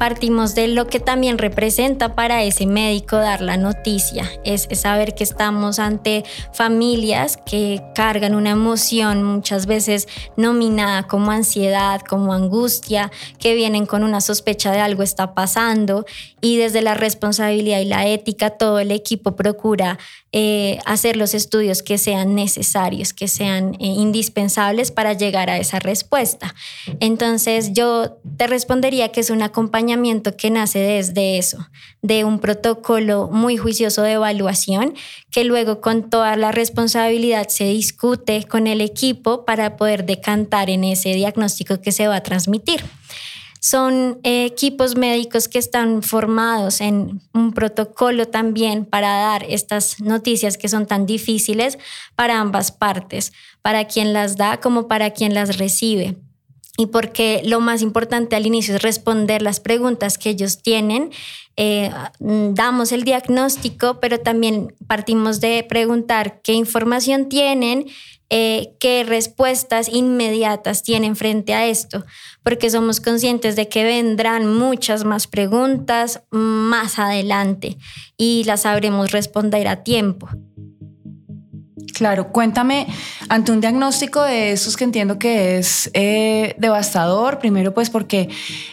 partimos 0.00 0.54
de 0.54 0.66
lo 0.66 0.86
que 0.86 0.98
también 0.98 1.36
representa 1.36 2.14
para 2.14 2.42
ese 2.42 2.64
médico 2.64 3.16
dar 3.16 3.42
la 3.42 3.58
noticia. 3.58 4.30
Es, 4.44 4.66
saber 4.72 5.14
que 5.14 5.24
estamos 5.24 5.78
ante 5.78 6.24
familias 6.54 7.36
que 7.36 7.82
cargan 7.94 8.34
una 8.34 8.48
emoción 8.48 9.22
muchas 9.22 9.66
veces 9.66 10.08
nominada 10.38 11.02
como 11.02 11.32
ansiedad, 11.32 12.00
como 12.00 12.32
angustia, 12.32 13.12
que 13.38 13.54
vienen 13.54 13.84
con 13.84 14.02
una 14.02 14.22
sospecha 14.22 14.72
de 14.72 14.80
algo 14.80 15.02
está 15.02 15.34
pasando 15.34 16.06
y 16.40 16.56
desde 16.56 16.80
la 16.80 16.94
responsabilidad 16.94 17.80
y 17.80 17.84
la 17.84 18.06
ética 18.06 18.48
todo 18.48 18.78
el 18.78 18.92
equipo 18.92 19.36
procura 19.36 19.98
eh, 20.32 20.78
hacer 20.84 21.16
los 21.16 21.34
estudios 21.34 21.82
que 21.82 21.98
sean 21.98 22.36
necesarios, 22.36 23.12
que 23.12 23.26
sean 23.26 23.74
eh, 23.74 23.86
indispensables 23.86 24.92
para 24.92 25.12
llegar 25.12 25.50
a 25.50 25.58
esa 25.58 25.80
respuesta. 25.80 26.54
Entonces 27.00 27.72
yo 27.72 28.20
te 28.36 28.46
respondería 28.46 29.10
que 29.10 29.20
es 29.20 29.30
un 29.30 29.42
acompañamiento 29.42 30.36
que 30.36 30.50
nace 30.50 30.78
desde 30.78 31.36
eso, 31.36 31.58
de 32.00 32.24
un 32.24 32.38
protocolo 32.38 33.28
muy 33.32 33.56
juicioso 33.56 34.02
de 34.02 34.12
evaluación 34.12 34.94
que 35.32 35.42
luego 35.42 35.80
con 35.80 36.10
toda 36.10 36.36
la 36.36 36.52
responsabilidad 36.52 37.48
se 37.48 37.64
discute 37.64 38.44
con 38.44 38.68
el 38.68 38.80
equipo 38.80 39.44
para 39.44 39.76
poder 39.76 40.06
decantar 40.06 40.70
en 40.70 40.84
ese 40.84 41.12
diagnóstico 41.12 41.80
que 41.80 41.90
se 41.90 42.06
va 42.06 42.16
a 42.16 42.22
transmitir 42.22 42.84
son 43.60 44.20
eh, 44.24 44.46
equipos 44.46 44.96
médicos 44.96 45.46
que 45.46 45.58
están 45.58 46.02
formados 46.02 46.80
en 46.80 47.20
un 47.34 47.52
protocolo 47.52 48.26
también 48.26 48.86
para 48.86 49.08
dar 49.08 49.44
estas 49.48 50.00
noticias 50.00 50.56
que 50.56 50.68
son 50.68 50.86
tan 50.86 51.04
difíciles 51.04 51.78
para 52.16 52.40
ambas 52.40 52.72
partes, 52.72 53.32
para 53.60 53.84
quien 53.84 54.14
las 54.14 54.36
da 54.36 54.60
como 54.60 54.88
para 54.88 55.10
quien 55.10 55.34
las 55.34 55.58
recibe. 55.58 56.16
Y 56.78 56.86
porque 56.86 57.42
lo 57.44 57.60
más 57.60 57.82
importante 57.82 58.36
al 58.36 58.46
inicio 58.46 58.76
es 58.76 58.82
responder 58.82 59.42
las 59.42 59.60
preguntas 59.60 60.16
que 60.16 60.30
ellos 60.30 60.62
tienen. 60.62 61.10
Eh, 61.56 61.90
damos 62.18 62.92
el 62.92 63.04
diagnóstico, 63.04 64.00
pero 64.00 64.20
también 64.20 64.74
partimos 64.86 65.42
de 65.42 65.62
preguntar 65.68 66.40
qué 66.42 66.54
información 66.54 67.28
tienen, 67.28 67.86
eh, 68.30 68.76
qué 68.78 69.04
respuestas 69.04 69.88
inmediatas 69.88 70.82
tienen 70.82 71.16
frente 71.16 71.52
a 71.52 71.66
esto, 71.66 72.04
porque 72.44 72.70
somos 72.70 73.00
conscientes 73.00 73.56
de 73.56 73.68
que 73.68 73.82
vendrán 73.84 74.46
muchas 74.46 75.04
más 75.04 75.26
preguntas 75.26 76.22
más 76.30 76.98
adelante 76.98 77.76
y 78.16 78.44
las 78.44 78.62
sabremos 78.62 79.10
responder 79.10 79.66
a 79.66 79.82
tiempo. 79.82 80.28
Claro, 81.92 82.28
cuéntame, 82.28 82.86
ante 83.28 83.52
un 83.52 83.60
diagnóstico 83.60 84.22
de 84.22 84.52
esos 84.52 84.76
que 84.76 84.84
entiendo 84.84 85.18
que 85.18 85.58
es 85.58 85.90
eh, 85.94 86.54
devastador, 86.58 87.38
primero 87.38 87.74
pues 87.74 87.90
porque 87.90 88.28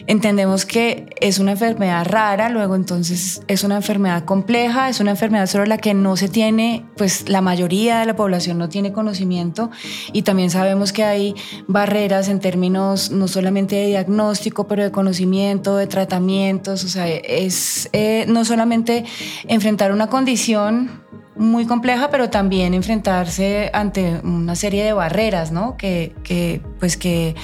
entendemos 0.07 0.65
que 0.65 1.07
es 1.19 1.39
una 1.39 1.51
enfermedad 1.51 2.05
rara, 2.05 2.49
luego 2.49 2.75
entonces 2.75 3.41
es 3.47 3.63
una 3.63 3.75
enfermedad 3.77 4.23
compleja, 4.25 4.89
es 4.89 4.99
una 4.99 5.11
enfermedad 5.11 5.47
sobre 5.47 5.67
la 5.67 5.77
que 5.77 5.93
no 5.93 6.15
se 6.15 6.29
tiene, 6.29 6.85
pues 6.95 7.27
la 7.27 7.41
mayoría 7.41 7.99
de 7.99 8.05
la 8.05 8.15
población 8.15 8.57
no 8.57 8.69
tiene 8.69 8.93
conocimiento 8.93 9.71
y 10.13 10.21
también 10.21 10.49
sabemos 10.49 10.93
que 10.93 11.03
hay 11.03 11.35
barreras 11.67 12.29
en 12.29 12.39
términos 12.39 13.11
no 13.11 13.27
solamente 13.27 13.75
de 13.75 13.87
diagnóstico, 13.87 14.67
pero 14.67 14.83
de 14.83 14.91
conocimiento, 14.91 15.75
de 15.75 15.87
tratamientos, 15.87 16.83
o 16.83 16.87
sea, 16.87 17.07
es 17.07 17.89
eh, 17.93 18.25
no 18.27 18.45
solamente 18.45 19.05
enfrentar 19.47 19.91
una 19.91 20.07
condición 20.07 21.06
muy 21.37 21.65
compleja, 21.65 22.09
pero 22.09 22.29
también 22.29 22.73
enfrentarse 22.73 23.69
ante 23.73 24.19
una 24.23 24.55
serie 24.55 24.83
de 24.83 24.93
barreras, 24.93 25.51
¿no? 25.51 25.77
Que, 25.77 26.15
que 26.23 26.61
pues 26.79 26.97
que, 26.97 27.35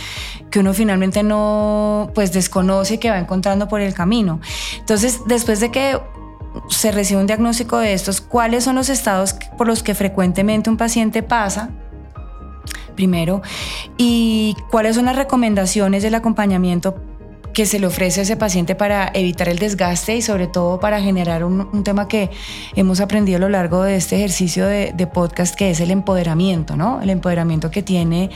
que, 0.50 0.60
uno 0.60 0.74
finalmente 0.74 1.24
no, 1.24 2.12
pues 2.16 2.32
desconoce 2.32 3.00
que 3.00 3.10
va 3.10 3.20
encontrando 3.20 3.68
por 3.68 3.82
el 3.82 3.94
camino. 3.94 4.40
Entonces, 4.80 5.22
después 5.28 5.60
de 5.60 5.72
que 5.72 6.00
se 6.70 6.92
recibe 6.92 7.20
un 7.20 7.28
diagnóstico 7.28 7.78
de 7.80 7.94
estos, 7.94 8.22
¿cuáles 8.22 8.64
son 8.64 8.76
los 8.76 8.90
estados 8.90 9.36
por 9.58 9.68
los 9.68 9.84
que 9.84 9.96
frecuentemente 9.96 10.70
un 10.70 10.78
paciente 10.78 11.24
pasa? 11.24 11.70
Primero, 12.96 13.42
y 13.98 14.56
cuáles 14.70 14.96
son 14.96 15.06
las 15.06 15.16
recomendaciones 15.16 16.04
del 16.04 16.14
acompañamiento 16.14 16.96
que 17.54 17.66
se 17.66 17.80
le 17.80 17.88
ofrece 17.88 18.22
a 18.22 18.24
ese 18.24 18.36
paciente 18.36 18.76
para 18.76 19.12
evitar 19.14 19.48
el 19.48 19.60
desgaste 19.60 20.16
y 20.16 20.22
sobre 20.22 20.48
todo 20.48 20.80
para 20.80 21.02
generar 21.02 21.44
un, 21.44 21.84
tema 21.84 22.08
que 22.08 22.32
hemos 22.76 23.00
aprendido 23.00 23.38
a 23.38 23.40
lo 23.40 23.50
largo 23.50 23.84
de 23.84 23.96
este 23.96 24.16
ejercicio 24.16 24.66
de, 24.66 25.08
podcast, 25.14 25.56
que 25.56 25.70
es 25.70 25.80
el 25.80 25.92
empoderamiento, 25.92 26.76
¿no? 26.76 27.02
El 27.02 27.10
empoderamiento 27.10 27.70
que 27.70 27.84
tiene 27.84 28.32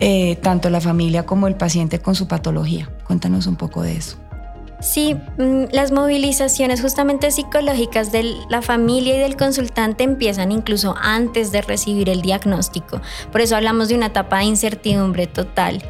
eh, 0.00 0.36
tanto 0.36 0.70
la 0.70 0.80
familia 0.80 1.26
como 1.26 1.48
el 1.48 1.56
paciente 1.56 1.98
con 1.98 2.14
su 2.14 2.28
patología. 2.28 2.88
Cuéntanos 3.06 3.46
un 3.46 3.56
poco 3.56 3.82
de 3.82 3.96
eso. 3.96 4.16
Sí, 4.80 5.14
mm, 5.38 5.64
las 5.72 5.90
movilizaciones 5.90 6.80
justamente 6.80 7.30
psicológicas 7.30 8.12
de 8.12 8.34
la 8.48 8.62
familia 8.62 9.16
y 9.16 9.18
del 9.18 9.36
consultante 9.36 10.04
empiezan 10.04 10.52
incluso 10.52 10.94
antes 11.00 11.50
de 11.50 11.62
recibir 11.62 12.08
el 12.08 12.22
diagnóstico. 12.22 13.00
Por 13.32 13.40
eso 13.40 13.56
hablamos 13.56 13.88
de 13.88 13.94
una 13.94 14.06
etapa 14.06 14.38
de 14.38 14.44
incertidumbre 14.44 15.26
total. 15.26 15.82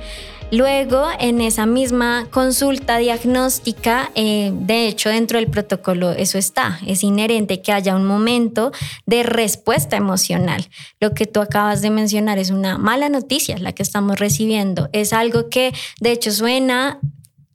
Luego, 0.52 1.08
en 1.18 1.40
esa 1.40 1.66
misma 1.66 2.28
consulta 2.30 2.98
diagnóstica, 2.98 4.12
eh, 4.14 4.52
de 4.54 4.86
hecho, 4.86 5.08
dentro 5.08 5.38
del 5.38 5.50
protocolo 5.50 6.12
eso 6.12 6.38
está, 6.38 6.78
es 6.86 7.02
inherente 7.02 7.62
que 7.62 7.72
haya 7.72 7.96
un 7.96 8.06
momento 8.06 8.70
de 9.06 9.24
respuesta 9.24 9.96
emocional. 9.96 10.68
Lo 11.00 11.14
que 11.14 11.26
tú 11.26 11.40
acabas 11.40 11.82
de 11.82 11.90
mencionar 11.90 12.38
es 12.38 12.50
una 12.50 12.78
mala 12.78 13.08
noticia, 13.08 13.58
la 13.58 13.72
que 13.72 13.82
estamos 13.82 14.20
recibiendo. 14.20 14.88
Es 14.92 15.12
algo 15.12 15.48
que, 15.48 15.74
de 16.00 16.12
hecho, 16.12 16.30
suena 16.30 17.00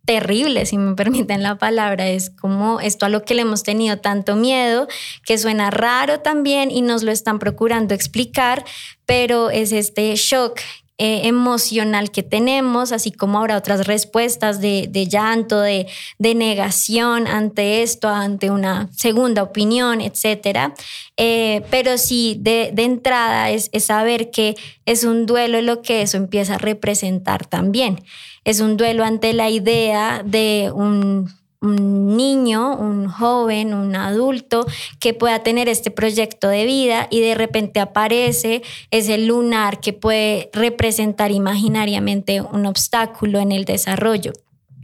terrible, 0.04 0.66
si 0.66 0.78
me 0.78 0.94
permiten 1.02 1.44
la 1.44 1.58
palabra, 1.58 2.10
es 2.10 2.30
como 2.30 2.82
esto 2.82 3.06
a 3.06 3.10
lo 3.10 3.24
que 3.24 3.36
le 3.36 3.44
hemos 3.44 3.64
tenido 3.64 4.00
tanto 4.00 4.36
miedo, 4.36 4.88
que 5.26 5.38
suena 5.38 5.70
raro 5.70 6.20
también 6.20 6.70
y 6.72 6.82
nos 6.82 7.04
lo 7.04 7.12
están 7.12 7.40
procurando 7.40 7.94
explicar, 7.94 8.66
pero 9.06 9.50
es 9.50 9.72
este 9.72 10.14
shock 10.16 10.60
eh, 11.04 11.22
emocional 11.28 12.12
que 12.12 12.22
tenemos, 12.22 12.92
así 12.92 13.12
como 13.12 13.40
ahora 13.40 13.58
otras 13.58 13.88
respuestas 13.88 14.62
de, 14.62 15.08
llanto, 15.10 15.60
de, 15.60 15.88
negación 16.20 17.26
ante 17.26 17.82
esto, 17.82 18.08
ante 18.08 18.52
una 18.52 18.88
segunda 18.96 19.42
opinión, 19.42 20.00
etc. 20.00 20.76
Eh, 21.18 21.64
pero 21.72 21.98
sí, 21.98 22.38
de, 22.40 22.72
entrada 22.78 23.50
es, 23.50 23.72
es 23.72 23.86
saber 23.86 24.30
que 24.30 24.56
es 24.86 25.04
un 25.04 25.26
duelo 25.26 25.60
lo 25.64 25.82
que 25.82 26.04
eso 26.04 26.18
empieza 26.18 26.54
a 26.54 26.60
representar 26.60 27.48
también. 27.48 28.04
Es 28.44 28.60
un 28.60 28.78
duelo 28.78 29.04
ante 29.04 29.34
la 29.34 29.50
idea 29.50 30.22
de 30.24 30.72
un 30.72 31.34
un 31.62 32.18
niño, 32.18 32.76
un 32.76 33.08
joven, 33.08 33.74
un 33.74 33.96
adulto 33.96 34.66
que 35.00 35.14
pueda 35.14 35.44
tener 35.44 35.70
este 35.70 35.92
proyecto 35.92 36.48
de 36.48 36.66
vida 36.66 37.08
y 37.12 37.22
de 37.22 37.36
repente 37.36 37.80
aparece 37.80 38.64
ese 38.90 39.18
lunar 39.20 39.80
que 39.80 39.94
puede 39.94 40.50
representar 40.54 41.32
imaginariamente 41.32 42.42
un 42.42 42.66
obstáculo 42.66 43.40
en 43.40 43.52
el 43.52 43.66
desarrollo. 43.66 44.34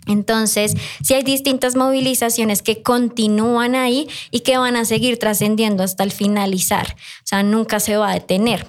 Entonces, 0.07 0.73
si 1.03 1.13
hay 1.13 1.23
distintas 1.23 1.75
movilizaciones 1.75 2.61
que 2.61 2.81
continúan 2.81 3.75
ahí 3.75 4.07
y 4.31 4.41
que 4.41 4.57
van 4.57 4.75
a 4.75 4.85
seguir 4.85 5.19
trascendiendo 5.19 5.83
hasta 5.83 6.03
el 6.03 6.11
finalizar, 6.11 6.95
o 6.95 7.27
sea, 7.27 7.43
nunca 7.43 7.79
se 7.79 7.97
va 7.97 8.11
a 8.11 8.13
detener. 8.13 8.67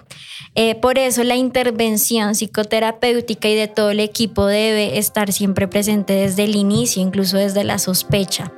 Eh, 0.54 0.74
por 0.74 0.98
eso 0.98 1.22
la 1.24 1.36
intervención 1.36 2.34
psicoterapéutica 2.34 3.48
y 3.48 3.54
de 3.54 3.68
todo 3.68 3.90
el 3.90 4.00
equipo 4.00 4.46
debe 4.46 4.98
estar 4.98 5.32
siempre 5.32 5.68
presente 5.68 6.14
desde 6.14 6.44
el 6.44 6.56
inicio, 6.56 7.02
incluso 7.02 7.36
desde 7.36 7.64
la 7.64 7.78
sospecha. 7.78 8.52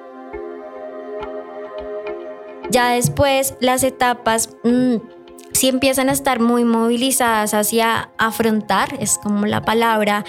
Ya 2.70 2.90
después 2.90 3.54
las 3.60 3.82
etapas... 3.82 4.50
Mm, 4.64 5.19
si 5.52 5.68
empiezan 5.68 6.08
a 6.08 6.12
estar 6.12 6.40
muy 6.40 6.64
movilizadas 6.64 7.54
hacia 7.54 8.10
afrontar, 8.18 8.96
es 9.00 9.18
como 9.18 9.46
la 9.46 9.62
palabra 9.62 10.24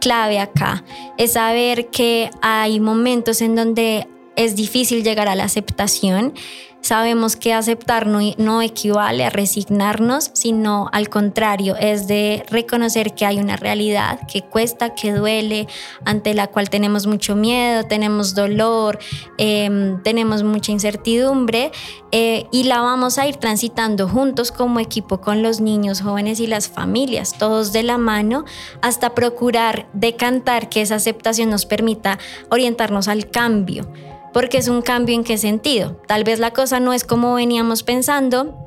clave 0.00 0.38
acá, 0.38 0.84
es 1.18 1.32
saber 1.32 1.88
que 1.88 2.30
hay 2.40 2.80
momentos 2.80 3.42
en 3.42 3.54
donde 3.54 4.08
es 4.36 4.56
difícil 4.56 5.04
llegar 5.04 5.28
a 5.28 5.34
la 5.34 5.44
aceptación, 5.44 6.34
Sabemos 6.82 7.36
que 7.36 7.52
aceptar 7.52 8.08
no, 8.08 8.60
equivale 8.60 9.24
a 9.24 9.30
resignarnos, 9.30 10.32
sino 10.32 10.88
al 10.92 11.08
contrario, 11.08 11.76
es 11.76 12.08
de 12.08 12.44
reconocer 12.50 13.14
que 13.14 13.24
hay 13.24 13.38
una 13.38 13.56
realidad 13.56 14.18
que 14.26 14.42
cuesta, 14.42 14.92
que 14.92 15.12
duele, 15.12 15.68
ante 16.04 16.34
la 16.34 16.48
cual 16.48 16.70
tenemos 16.70 17.06
mucho 17.06 17.36
miedo, 17.36 17.84
tenemos 17.84 18.34
dolor, 18.34 18.98
em, 19.38 20.02
tenemos 20.02 20.42
mucha 20.42 20.72
incertidumbre 20.72 21.70
eh, 22.10 22.46
y 22.50 22.64
la 22.64 22.80
vamos 22.80 23.16
a 23.16 23.28
ir 23.28 23.36
transitando 23.36 24.08
juntos 24.08 24.50
como 24.50 24.80
equipo 24.80 25.20
con 25.20 25.40
los 25.40 25.60
niños, 25.60 26.00
jóvenes 26.00 26.40
y 26.40 26.48
las 26.48 26.68
familias, 26.68 27.38
todos 27.38 27.72
de 27.72 27.84
la 27.84 27.96
mano, 27.96 28.44
hasta 28.80 29.14
procurar 29.14 29.86
decantar 29.92 30.68
que 30.68 30.82
esa 30.82 30.96
aceptación 30.96 31.48
nos 31.48 31.64
permita 31.64 32.18
orientarnos 32.50 33.06
al 33.06 33.30
cambio 33.30 33.86
porque 34.32 34.58
es 34.58 34.68
un 34.68 34.82
cambio 34.82 35.14
en 35.14 35.24
qué 35.24 35.38
sentido. 35.38 36.00
Tal 36.06 36.24
vez 36.24 36.38
la 36.38 36.52
cosa 36.52 36.80
no 36.80 36.92
es 36.92 37.04
como 37.04 37.34
veníamos 37.34 37.82
pensando, 37.82 38.62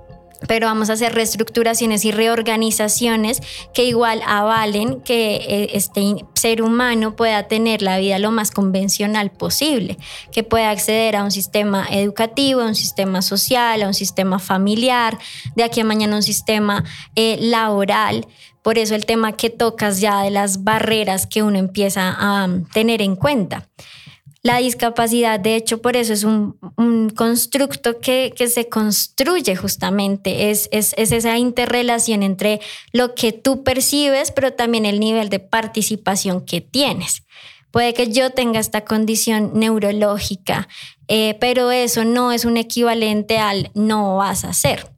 pero 0.48 0.68
vamos 0.68 0.90
a 0.90 0.94
hacer 0.94 1.14
reestructuraciones 1.14 2.06
y 2.06 2.12
reorganizaciones 2.12 3.42
que 3.74 3.86
igual 3.86 4.22
avalen 4.26 5.02
que 5.02 5.36
eh, 5.36 5.70
este 5.74 6.26
ser 6.34 6.62
humano 6.62 7.16
pueda 7.16 7.48
tener 7.48 7.82
la 7.82 7.98
vida 7.98 8.20
lo 8.20 8.32
más 8.32 8.52
convencional 8.52 9.32
posible, 9.32 9.98
que 10.32 10.44
pueda 10.44 10.70
acceder 10.70 11.16
a 11.16 11.24
un 11.24 11.32
sistema 11.32 11.88
educativo, 11.90 12.62
a 12.62 12.66
un 12.66 12.76
sistema 12.76 13.22
social, 13.22 13.82
a 13.82 13.88
un 13.88 13.94
sistema 13.94 14.40
familiar, 14.40 15.18
de 15.56 15.64
aquí 15.64 15.82
a 15.82 15.86
mañana 15.86 16.16
un 16.16 16.24
sistema 16.24 16.84
eh, 17.16 17.38
laboral. 17.40 18.28
Por 18.62 18.78
eso 18.78 18.96
el 18.96 19.06
tema 19.06 19.34
que 19.34 19.50
tocas 19.50 20.00
ya 20.00 20.24
de 20.24 20.32
las 20.32 20.64
barreras 20.64 21.28
que 21.28 21.44
uno 21.44 21.60
empieza 21.60 22.12
a 22.12 22.46
um, 22.46 22.66
tener 22.66 23.02
en 23.02 23.16
cuenta. 23.16 23.70
La 24.46 24.58
discapacidad, 24.58 25.40
de 25.40 25.56
hecho, 25.56 25.82
por 25.82 25.98
eso 25.98 26.14
es 26.14 26.24
un, 26.24 26.60
constructo 27.16 28.00
que, 28.00 28.32
se 28.48 28.70
construye 28.70 29.56
justamente, 29.56 30.52
es, 30.52 30.70
es, 30.72 30.94
esa 30.98 31.40
interrelación 31.40 32.22
entre 32.22 32.62
lo 32.94 33.16
que 33.16 33.32
tú 33.32 33.64
percibes, 33.64 34.32
pero 34.32 34.54
también 34.54 34.86
el 34.86 35.00
nivel 35.00 35.30
de 35.30 35.40
participación 35.40 36.46
que 36.46 36.62
tienes. 36.62 37.24
Puede 37.72 37.96
que 37.96 38.12
yo 38.12 38.30
tenga 38.30 38.60
esta 38.60 38.86
condición 38.86 39.50
neurológica, 39.56 40.68
eh, 41.08 41.36
pero 41.40 41.72
eso 41.72 42.06
no 42.06 42.32
es 42.32 42.46
un 42.46 42.58
equivalente 42.58 43.40
al 43.40 43.72
no 43.74 44.18
vas 44.18 44.46
a 44.46 44.50
hacer 44.50 44.92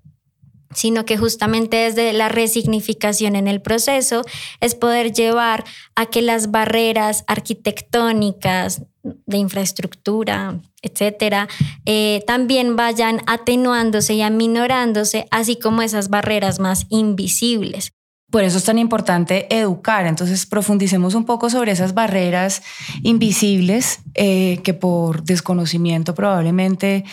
sino 0.74 1.06
que 1.06 1.18
justamente 1.18 1.78
desde 1.78 2.14
la 2.14 2.30
resignificación 2.30 3.36
en 3.36 3.48
el 3.48 3.62
proceso 3.62 4.24
es 4.60 4.76
poder 4.76 5.12
llevar 5.12 5.64
a 5.96 6.06
que 6.06 6.22
las 6.22 6.52
barreras 6.52 7.24
arquitectónicas, 7.26 8.84
de 9.26 9.38
infraestructura, 9.38 10.60
etcétera, 10.82 11.48
eh, 11.86 12.24
también 12.28 12.76
vayan 12.76 13.22
atenuándose 13.28 14.14
y 14.16 14.22
aminorándose, 14.22 15.28
así 15.32 15.58
como 15.58 15.82
esas 15.82 16.10
barreras 16.10 16.60
más 16.60 16.86
invisibles. 16.90 17.92
Por 18.30 18.44
eso 18.44 18.58
es 18.58 18.66
tan 18.66 18.78
importante 18.78 19.48
educar. 19.56 20.06
Entonces, 20.06 20.46
profundicemos 20.46 21.16
un 21.16 21.24
poco 21.24 21.50
sobre 21.50 21.72
esas 21.72 21.94
barreras 21.94 22.62
invisibles 23.02 24.00
eh, 24.16 24.60
que 24.64 24.74
por 24.74 25.24
desconocimiento 25.24 26.14
probablemente 26.14 27.06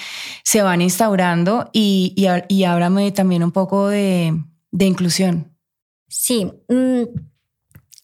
se 0.43 0.63
van 0.63 0.83
instaurando 0.83 1.71
y, 1.73 2.15
y, 2.49 2.65
háblame 2.65 3.13
también 3.13 3.45
un 3.45 3.53
poco 3.53 3.89
de, 3.89 4.37
inclusión. 4.73 5.57
Sí, 6.09 6.51
mm, 6.69 7.03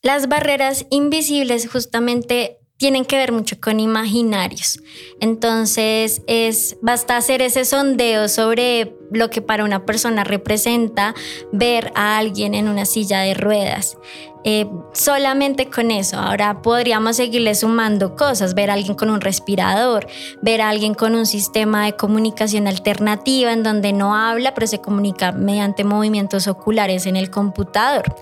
las 0.02 0.28
barreras 0.28 0.86
invisibles 0.90 1.68
justamente 1.68 2.59
tienen 2.80 3.04
que 3.04 3.16
ver 3.16 3.30
mucho 3.30 3.60
con 3.60 3.78
imaginarios. 3.78 4.80
Entonces, 5.20 6.22
es, 6.26 6.78
basta 6.80 7.18
hacer 7.18 7.42
ese 7.42 7.66
sondeo 7.66 8.26
sobre 8.26 8.96
lo 9.12 9.28
que 9.28 9.42
para 9.42 9.64
una 9.64 9.84
persona 9.84 10.24
representa 10.24 11.14
ver 11.52 11.92
a 11.94 12.16
alguien 12.16 12.54
en 12.54 12.68
una 12.68 12.86
silla 12.86 13.20
de 13.20 13.34
ruedas. 13.34 13.98
Eh, 14.44 14.66
solamente 14.94 15.68
con 15.68 15.90
eso, 15.90 16.16
ahora 16.16 16.62
podríamos 16.62 17.16
seguirle 17.16 17.54
sumando 17.54 18.16
cosas, 18.16 18.54
ver 18.54 18.70
a 18.70 18.72
alguien 18.72 18.94
con 18.94 19.10
un 19.10 19.20
respirador, 19.20 20.06
ver 20.40 20.62
a 20.62 20.70
alguien 20.70 20.94
con 20.94 21.14
un 21.14 21.26
sistema 21.26 21.84
de 21.84 21.96
comunicación 21.96 22.66
alternativa 22.66 23.52
en 23.52 23.62
donde 23.62 23.92
no 23.92 24.16
habla, 24.16 24.54
pero 24.54 24.66
se 24.66 24.80
comunica 24.80 25.32
mediante 25.32 25.84
movimientos 25.84 26.48
oculares 26.48 27.04
en 27.04 27.16
el 27.16 27.28
computador. 27.28 28.16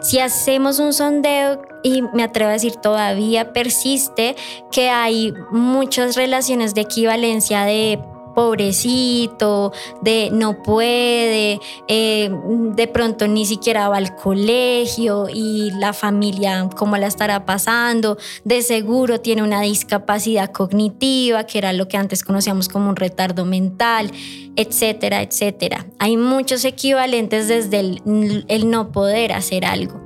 Si 0.00 0.20
hacemos 0.20 0.78
un 0.78 0.92
sondeo, 0.92 1.60
y 1.86 2.02
me 2.02 2.24
atrevo 2.24 2.50
a 2.50 2.54
decir 2.54 2.74
todavía 2.74 3.52
persiste, 3.52 4.34
que 4.72 4.90
hay 4.90 5.32
muchas 5.52 6.16
relaciones 6.16 6.74
de 6.74 6.80
equivalencia 6.80 7.62
de 7.62 8.00
pobrecito, 8.34 9.72
de 10.02 10.30
no 10.30 10.62
puede, 10.62 11.58
eh, 11.86 12.30
de 12.74 12.86
pronto 12.88 13.28
ni 13.28 13.46
siquiera 13.46 13.88
va 13.88 13.96
al 13.96 14.16
colegio 14.16 15.28
y 15.32 15.70
la 15.70 15.92
familia 15.94 16.68
cómo 16.76 16.98
la 16.98 17.06
estará 17.06 17.46
pasando, 17.46 18.18
de 18.44 18.62
seguro 18.62 19.20
tiene 19.20 19.42
una 19.42 19.62
discapacidad 19.62 20.50
cognitiva, 20.50 21.44
que 21.44 21.58
era 21.58 21.72
lo 21.72 21.86
que 21.86 21.96
antes 21.96 22.24
conocíamos 22.24 22.68
como 22.68 22.90
un 22.90 22.96
retardo 22.96 23.46
mental, 23.46 24.10
etcétera, 24.56 25.22
etcétera. 25.22 25.86
Hay 25.98 26.16
muchos 26.16 26.64
equivalentes 26.64 27.46
desde 27.48 27.78
el, 27.78 28.70
no 28.70 28.90
poder 28.90 29.32
hacer 29.32 29.64
algo. 29.64 30.04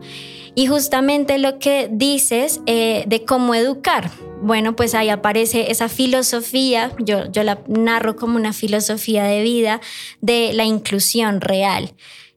Y 0.54 0.66
justamente 0.66 1.38
lo 1.38 1.58
que 1.58 1.88
dices 1.90 2.60
eh, 2.66 3.04
de 3.06 3.24
cómo 3.24 3.54
educar, 3.54 4.10
bueno, 4.42 4.74
pues 4.74 4.94
ahí 4.94 5.08
aparece 5.10 5.70
esa 5.70 5.88
filosofía, 5.88 6.92
yo, 6.98 7.30
yo 7.30 7.42
la 7.42 7.60
narro 7.68 8.16
como 8.16 8.36
una 8.36 8.52
filosofía 8.52 9.24
de 9.24 9.42
vida 9.42 9.80
de 10.20 10.52
la 10.54 10.64
inclusión 10.64 11.40
real. 11.40 11.94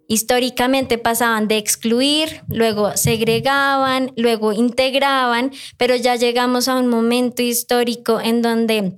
Históricamente 0.08 0.98
pasaban 0.98 1.48
de 1.48 1.58
excluir, 1.58 2.42
luego 2.50 2.96
segregaban, 2.98 4.12
luego 4.18 4.52
integraban, 4.52 5.52
pero 5.78 5.96
ya 5.96 6.16
llegamos 6.18 6.68
a 6.68 6.76
un 6.76 6.88
momento 6.88 7.42
histórico 7.42 8.20
en 8.20 8.42
donde 8.42 8.96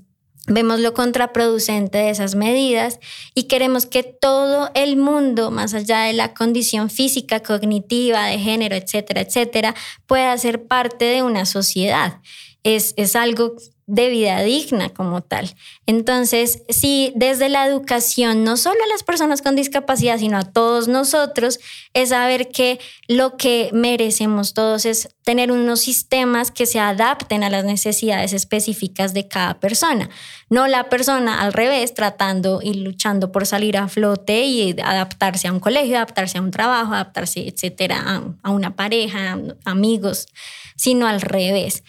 vemos 0.48 0.80
lo 0.80 0.94
contraproducente 0.94 1.98
de 1.98 2.10
esas 2.10 2.36
medidas 2.36 3.00
y 3.34 3.44
queremos 3.44 3.86
que 3.86 4.04
todo 4.04 4.70
el 4.76 4.98
mundo, 4.98 5.52
más 5.52 5.74
allá 5.74 6.02
de 6.02 6.14
la 6.14 6.34
condición 6.34 6.90
física, 6.90 7.42
cognitiva, 7.42 8.26
de 8.26 8.40
género, 8.40 8.76
etcétera, 8.76 9.22
etcétera, 9.22 9.76
pueda 10.06 10.38
ser 10.38 10.68
parte 10.68 11.06
de 11.06 11.24
una 11.24 11.46
sociedad. 11.46 12.20
Es, 12.64 13.16
algo 13.16 13.56
de 13.88 14.10
vida 14.10 14.42
digna 14.42 14.90
como 14.90 15.22
tal. 15.22 15.54
Entonces, 15.86 16.64
si 16.70 17.14
desde 17.16 17.50
la 17.50 17.68
educación, 17.68 18.44
no 18.44 18.58
solo 18.58 18.84
a 18.84 18.88
las 18.88 19.04
personas 19.04 19.44
con 19.44 19.56
discapacidad, 19.56 20.18
sino 20.18 20.38
a 20.38 20.44
todos 20.44 20.88
nosotros, 20.88 21.60
es 21.94 22.10
saber 22.10 22.50
que 22.50 22.80
lo 23.08 23.38
que 23.38 23.70
merecemos 23.74 24.56
todos 24.56 24.86
es 24.86 25.10
tener 25.24 25.52
unos 25.52 25.82
sistemas 25.82 26.50
que 26.50 26.66
se 26.66 26.80
adapten 26.80 27.44
a 27.44 27.50
las 27.50 27.64
necesidades 27.64 28.34
específicas 28.34 29.14
de 29.14 29.28
cada 29.28 29.60
persona. 29.60 30.10
No 30.50 30.68
la 30.68 30.90
persona 30.90 31.42
al 31.42 31.54
revés, 31.54 31.94
tratando 31.94 32.62
y 32.64 32.74
luchando 32.74 33.32
por 33.32 33.46
salir 33.46 33.78
a 33.78 33.88
flote 33.88 34.46
y 34.46 34.76
adaptarse 34.82 35.48
a 35.48 35.54
un 35.54 35.60
colegio, 35.60 35.98
adaptarse 35.98 36.40
a 36.40 36.42
un 36.42 36.52
trabajo, 36.52 36.94
adaptarse, 36.94 37.48
etcétera, 37.48 38.02
a, 38.04 38.24
a 38.42 38.50
una 38.50 38.76
pareja, 38.76 39.38
amigos, 39.64 40.28
sino 40.76 41.08
al 41.08 41.22
revés. 41.22 41.84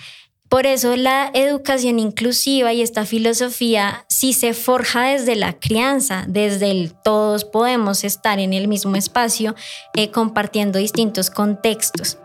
Por 0.48 0.64
eso 0.64 0.94
la 0.96 1.30
educación 1.34 1.98
inclusiva 1.98 2.72
y 2.72 2.80
esta 2.80 3.04
filosofía 3.04 4.04
sí 4.08 4.32
se 4.32 4.54
forja 4.54 5.02
desde 5.02 5.34
la 5.34 5.54
crianza, 5.54 6.24
desde 6.28 6.70
el 6.70 6.94
todos 6.94 7.44
podemos 7.44 8.04
estar 8.04 8.38
en 8.38 8.52
el 8.52 8.68
mismo 8.68 8.94
espacio 8.94 9.56
eh, 9.94 10.12
compartiendo 10.12 10.78
distintos 10.78 11.30
contextos. 11.30 12.18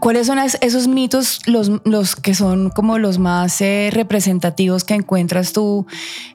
¿Cuáles 0.00 0.26
son 0.26 0.38
esos 0.38 0.86
mitos, 0.86 1.40
los, 1.46 2.14
que 2.14 2.34
son 2.34 2.68
como 2.68 2.98
los 2.98 3.18
más 3.18 3.58
eh, 3.62 3.88
representativos 3.90 4.84
que 4.84 4.92
encuentras 4.92 5.54
tú, 5.54 5.86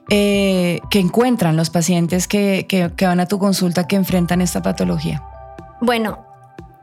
eh, 0.08 0.80
que 0.90 0.98
encuentran 0.98 1.56
los 1.56 1.70
pacientes 1.70 2.26
que 2.26 2.90
van 3.00 3.20
a 3.20 3.26
tu 3.26 3.38
consulta 3.38 3.86
que 3.86 3.94
enfrentan 3.94 4.40
esta 4.40 4.60
patología? 4.60 5.29
Bueno, 5.80 6.26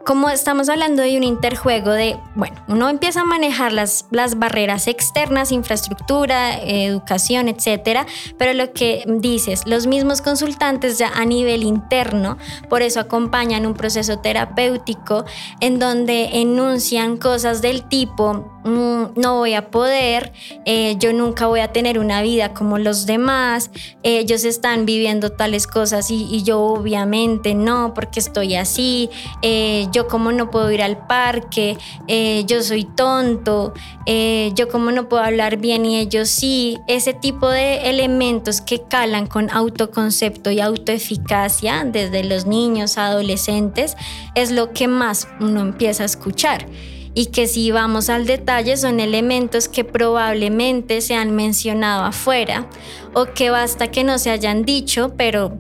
como 0.08 0.30
estamos 0.30 0.70
hablando 0.70 1.04
de 1.04 1.18
un 1.18 1.24
interjuego 1.26 1.92
de, 1.92 2.18
bueno, 2.34 2.56
uno 2.70 2.88
empieza 2.88 3.22
a 3.22 3.26
manejar 3.26 3.74
las, 3.74 4.06
las 4.10 4.40
barreras 4.40 4.88
externas, 4.88 5.52
infraestructura, 5.52 6.58
educación, 6.64 7.50
etcétera, 7.50 8.06
pero 8.38 8.54
lo 8.54 8.72
que 8.72 9.04
dices, 9.06 9.64
los 9.66 9.86
mismos 9.86 10.22
consultantes 10.22 10.98
ya 10.98 11.10
a 11.10 11.26
nivel 11.26 11.64
interno, 11.64 12.38
por 12.70 12.84
eso 12.84 13.02
acompañan 13.02 13.66
un 13.66 13.74
proceso 13.74 14.20
terapéutico 14.20 15.26
en 15.60 15.78
donde 15.78 16.40
enuncian 16.40 17.18
cosas 17.18 17.62
del 17.62 17.84
tipo, 17.84 18.62
mm, 18.64 19.20
no 19.20 19.40
voy 19.40 19.56
a 19.56 19.70
poder, 19.72 20.32
eh, 20.64 20.96
yo 21.00 21.12
nunca 21.12 21.48
voy 21.48 21.60
a 21.60 21.74
tener 21.74 22.00
una 22.00 22.22
vida 22.22 22.54
como 22.54 22.78
los 22.78 23.08
demás, 23.08 23.72
ellos 24.04 24.46
están 24.46 24.86
viviendo 24.86 25.34
tales 25.34 25.68
cosas 25.68 26.10
y, 26.12 26.44
yo 26.44 26.62
obviamente 26.62 27.56
no, 27.56 27.94
porque 27.94 28.22
estoy 28.22 28.56
así, 28.56 29.10
eh, 29.42 29.88
yo 29.98 30.08
como 30.08 30.32
no 30.32 30.52
puedo 30.52 30.72
ir 30.72 30.84
al 30.84 31.08
parque, 31.08 31.76
eh, 32.08 32.44
yo 32.46 32.62
soy 32.62 32.84
tonto, 32.84 33.74
eh, 34.06 34.52
yo 34.54 34.70
como 34.70 34.92
no 34.92 35.10
puedo 35.10 35.24
hablar 35.24 35.58
bien 35.58 35.88
y 35.88 35.98
ellos 35.98 36.30
sí, 36.30 36.78
ese 36.88 37.16
tipo 37.16 37.50
de 37.50 37.90
elementos 37.90 38.62
que 38.62 38.84
calan 38.84 39.26
con 39.26 39.50
autoconcepto 39.50 40.52
y 40.52 40.60
autoeficacia 40.60 41.84
desde 41.84 42.24
los 42.24 42.46
niños, 42.46 43.00
adolescentes, 43.00 43.98
es 44.36 44.52
lo 44.52 44.72
que 44.72 44.88
más 44.88 45.28
uno 45.40 45.62
empieza 45.62 46.04
a 46.04 46.06
escuchar. 46.06 46.68
Y 47.16 47.28
que 47.28 47.48
si 47.48 47.72
vamos 47.72 48.12
al 48.12 48.28
detalle 48.28 48.78
son 48.78 49.00
elementos 49.00 49.68
que 49.68 49.84
probablemente 49.84 51.02
se 51.02 51.16
han 51.16 51.36
mencionado 51.36 52.04
afuera 52.04 52.70
o 53.16 53.26
que 53.34 53.50
basta 53.50 53.90
que 53.90 54.04
no 54.04 54.20
se 54.20 54.30
hayan 54.30 54.64
dicho, 54.64 55.14
pero 55.18 55.58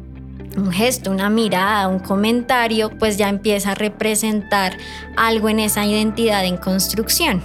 un 0.57 0.71
gesto, 0.71 1.11
una 1.11 1.29
mirada, 1.29 1.87
un 1.87 1.99
comentario, 1.99 2.89
pues 2.97 3.17
ya 3.17 3.29
empieza 3.29 3.71
a 3.71 3.75
representar 3.75 4.77
algo 5.15 5.49
en 5.49 5.59
esa 5.59 5.85
identidad 5.85 6.43
en 6.45 6.57
construcción. 6.57 7.43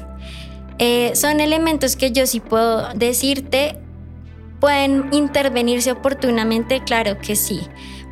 Eh, 0.78 1.12
son 1.14 1.40
elementos 1.40 1.96
que 1.96 2.10
yo 2.10 2.26
sí 2.26 2.40
puedo 2.40 2.92
decirte, 2.94 3.78
pueden 4.60 5.08
intervenirse 5.12 5.92
oportunamente, 5.92 6.82
claro 6.82 7.18
que 7.18 7.36
sí, 7.36 7.60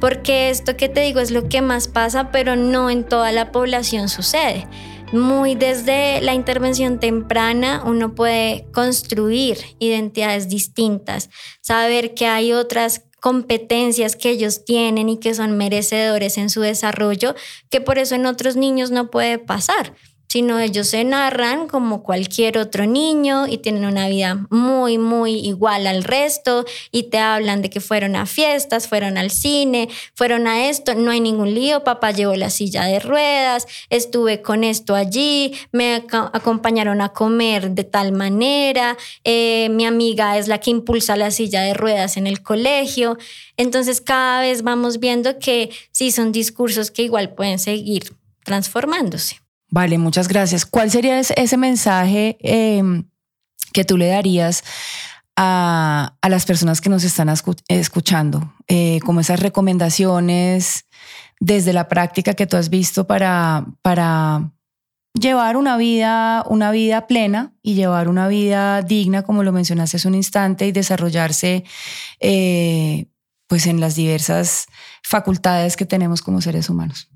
porque 0.01 0.51
esto 0.51 0.77
que 0.77 0.89
te 0.89 1.01
digo 1.01 1.21
es 1.21 1.31
lo 1.31 1.49
que 1.49 1.63
más 1.63 1.89
pasa, 1.89 2.31
pero 2.31 2.55
no 2.57 2.91
en 2.91 3.05
toda 3.05 3.33
la 3.33 3.51
población 3.51 4.09
sucede 4.09 4.67
muy 5.13 5.57
desde 5.57 6.21
la 6.21 6.35
intervención 6.35 7.01
temprana 7.01 7.83
uno 7.85 8.15
puede 8.15 8.67
construir 8.73 9.59
identidades 9.79 10.49
distintas, 10.49 11.31
saber 11.61 12.15
que 12.15 12.27
hay 12.27 12.53
otras 12.53 13.03
competencias 13.21 14.17
que 14.17 14.31
ellos 14.31 14.65
tienen 14.65 15.09
y 15.09 15.19
que 15.19 15.35
son 15.35 15.57
merecedores 15.57 16.39
en 16.39 16.51
su 16.51 16.61
desarrollo, 16.61 17.35
que 17.71 17.81
por 17.81 17.99
eso 17.99 18.15
en 18.15 18.27
otros 18.27 18.57
niños 18.57 18.91
no 18.91 19.11
puede 19.11 19.39
pasar 19.39 19.95
sino 20.31 20.61
ellos 20.61 20.87
se 20.87 21.03
narran 21.03 21.67
como 21.67 22.05
cualquier 22.05 22.57
otro 22.57 22.87
niño 22.87 23.49
y 23.49 23.59
tienen 23.59 23.85
una 23.85 24.09
vida 24.09 24.47
muy, 24.49 24.97
muy 24.97 25.35
igual 25.35 25.89
al 25.89 26.05
resto 26.05 26.65
y 26.93 27.05
te 27.05 27.19
hablan 27.19 27.63
de 27.63 27.71
que 27.71 27.81
fueron 27.81 28.15
a 28.15 28.27
fiestas, 28.27 28.87
fueron 28.87 29.19
al 29.19 29.33
cine, 29.33 29.89
fueron 30.15 30.47
a 30.47 30.69
esto, 30.69 30.95
no 30.95 31.11
hay 31.11 31.19
ningún 31.19 31.53
lío, 31.53 31.83
papá 31.83 32.13
llevó 32.13 32.37
la 32.37 32.51
silla 32.51 32.85
de 32.85 33.01
ruedas, 33.01 33.67
estuve 33.89 34.41
con 34.41 34.63
esto 34.63 34.95
allí, 34.95 35.53
me 35.73 36.05
acompañaron 36.33 37.01
a 37.01 37.09
comer 37.09 37.73
de 37.73 37.83
tal 37.83 38.13
manera, 38.13 38.97
eh, 39.25 39.69
mi 39.73 39.85
amiga 39.85 40.39
es 40.39 40.47
la 40.47 40.59
que 40.59 40.71
impulsa 40.71 41.17
la 41.17 41.33
silla 41.33 41.63
de 41.63 41.75
ruedas 41.75 42.17
en 42.17 42.29
el 42.29 42.41
colegio. 42.41 43.19
Entonces 43.57 44.01
cada 44.01 44.41
vez 44.43 44.63
vamos 44.63 45.01
viendo 45.01 45.41
que 45.41 45.71
sí 45.91 46.13
son 46.13 46.31
discursos 46.31 46.93
que 46.93 47.03
igual 47.03 47.35
pueden 47.35 47.59
seguir 47.59 48.15
transformándose. 48.45 49.41
Vale, 49.71 49.99
muchas 49.99 50.29
gracias. 50.29 50.67
¿Cuál 50.67 50.91
sería 50.91 51.19
ese 51.21 51.57
mensaje 51.57 52.37
em, 52.41 53.05
que 53.73 53.85
tú 53.85 53.97
le 53.97 54.09
darías 54.09 54.65
a, 55.37 56.17
las 56.29 56.45
personas 56.45 56.81
que 56.81 56.91
nos 56.91 57.05
están 57.05 57.33
escuchando? 57.69 58.53
Eh, 58.67 58.99
como 59.05 59.21
esas 59.21 59.41
recomendaciones 59.41 60.87
desde 61.39 61.73
la 61.73 61.89
práctica 61.89 62.35
que 62.35 62.47
tú 62.47 62.57
has 62.57 62.69
visto 62.69 63.07
para, 63.07 63.65
para 63.83 64.51
llevar 65.19 65.57
una 65.57 65.77
vida, 65.77 66.45
una 66.49 66.73
vida 66.73 67.07
plena 67.07 67.55
y 67.63 67.75
llevar 67.75 68.09
una 68.09 68.27
vida 68.29 68.83
digna, 68.83 69.23
como 69.23 69.45
lo 69.45 69.53
mencionaste 69.53 69.97
hace 69.97 70.09
un 70.09 70.17
instante, 70.17 70.67
y 70.67 70.73
desarrollarse 70.73 71.65
eh, 72.19 73.07
pues 73.47 73.67
en 73.67 73.81
las 73.81 73.95
diversas 73.95 74.67
facultades 75.03 75.77
que 75.77 75.87
tenemos 75.87 76.23
como 76.23 76.41
seres 76.41 76.69
humanos. 76.71 77.09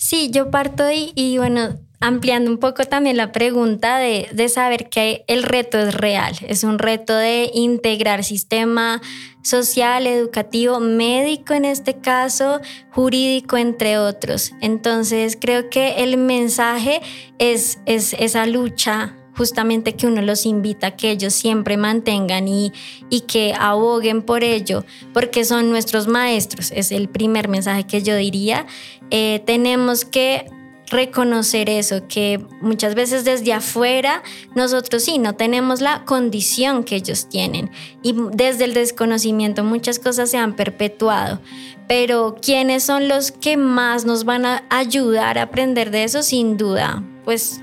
Sí, 0.00 0.30
yo 0.32 0.50
parto 0.50 0.90
y, 0.90 1.12
y 1.14 1.36
bueno, 1.36 1.78
ampliando 2.00 2.50
un 2.50 2.56
poco 2.56 2.86
también 2.86 3.18
la 3.18 3.32
pregunta 3.32 3.98
de, 3.98 4.30
de, 4.32 4.48
saber 4.48 4.88
que 4.88 5.26
el 5.26 5.42
reto 5.42 5.78
es 5.78 5.94
real, 5.94 6.34
es 6.48 6.64
un 6.64 6.78
reto 6.78 7.14
de 7.14 7.50
integrar 7.52 8.24
sistema 8.24 9.02
social, 9.42 10.06
educativo, 10.06 10.80
médico 10.80 11.52
en 11.52 11.66
este 11.66 11.98
caso, 11.98 12.62
jurídico, 12.92 13.58
entre 13.58 13.98
otros. 13.98 14.52
Entonces 14.62 15.36
creo 15.38 15.68
que 15.68 16.02
el 16.02 16.16
mensaje 16.16 17.02
es, 17.38 17.78
es 17.84 18.14
esa 18.14 18.46
lucha 18.46 19.19
justamente 19.40 19.94
que 19.94 20.06
uno 20.06 20.20
los 20.20 20.44
invita 20.44 20.88
a 20.88 20.96
que 20.96 21.10
ellos 21.10 21.32
siempre 21.32 21.78
mantengan 21.78 22.46
y, 22.46 22.74
y 23.08 23.22
que 23.22 23.54
aboguen 23.58 24.20
por 24.20 24.44
ello, 24.44 24.84
porque 25.14 25.46
son 25.46 25.70
nuestros 25.70 26.06
maestros, 26.08 26.70
es 26.72 26.92
el 26.92 27.08
primer 27.08 27.48
mensaje 27.48 27.84
que 27.84 28.02
yo 28.02 28.14
diría. 28.16 28.66
Eh, 29.10 29.42
tenemos 29.46 30.04
que 30.04 30.44
reconocer 30.88 31.70
eso, 31.70 32.06
que 32.06 32.44
muchas 32.60 32.94
veces 32.94 33.24
desde 33.24 33.54
afuera 33.54 34.22
nosotros 34.54 35.04
sí 35.04 35.16
no 35.16 35.34
tenemos 35.34 35.80
la 35.80 36.04
condición 36.04 36.84
que 36.84 36.96
ellos 36.96 37.26
tienen 37.30 37.70
y 38.02 38.14
desde 38.34 38.64
el 38.64 38.74
desconocimiento 38.74 39.64
muchas 39.64 39.98
cosas 39.98 40.30
se 40.30 40.36
han 40.36 40.54
perpetuado. 40.54 41.40
Pero 41.88 42.36
¿quiénes 42.42 42.82
son 42.82 43.08
los 43.08 43.32
que 43.32 43.56
más 43.56 44.04
nos 44.04 44.24
van 44.24 44.44
a 44.44 44.64
ayudar 44.68 45.38
a 45.38 45.44
aprender 45.44 45.90
de 45.90 46.04
eso? 46.04 46.22
Sin 46.22 46.58
duda, 46.58 47.02
pues 47.30 47.60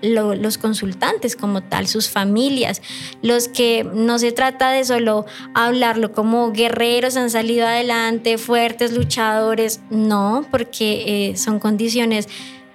los 0.00 0.58
consultantes 0.58 1.34
como 1.34 1.60
tal, 1.60 1.88
sus 1.88 2.08
familias, 2.08 2.82
los 3.20 3.48
que 3.48 3.82
no 3.82 4.20
se 4.20 4.30
trata 4.30 4.70
de 4.70 4.84
solo 4.84 5.26
hablarlo 5.54 6.12
como 6.12 6.52
guerreros 6.52 7.16
han 7.16 7.28
salido 7.28 7.66
adelante, 7.66 8.38
fuertes 8.38 8.92
luchadores, 8.92 9.80
no, 9.90 10.46
porque 10.52 11.30
eh, 11.30 11.36
son 11.36 11.58
condiciones 11.58 12.28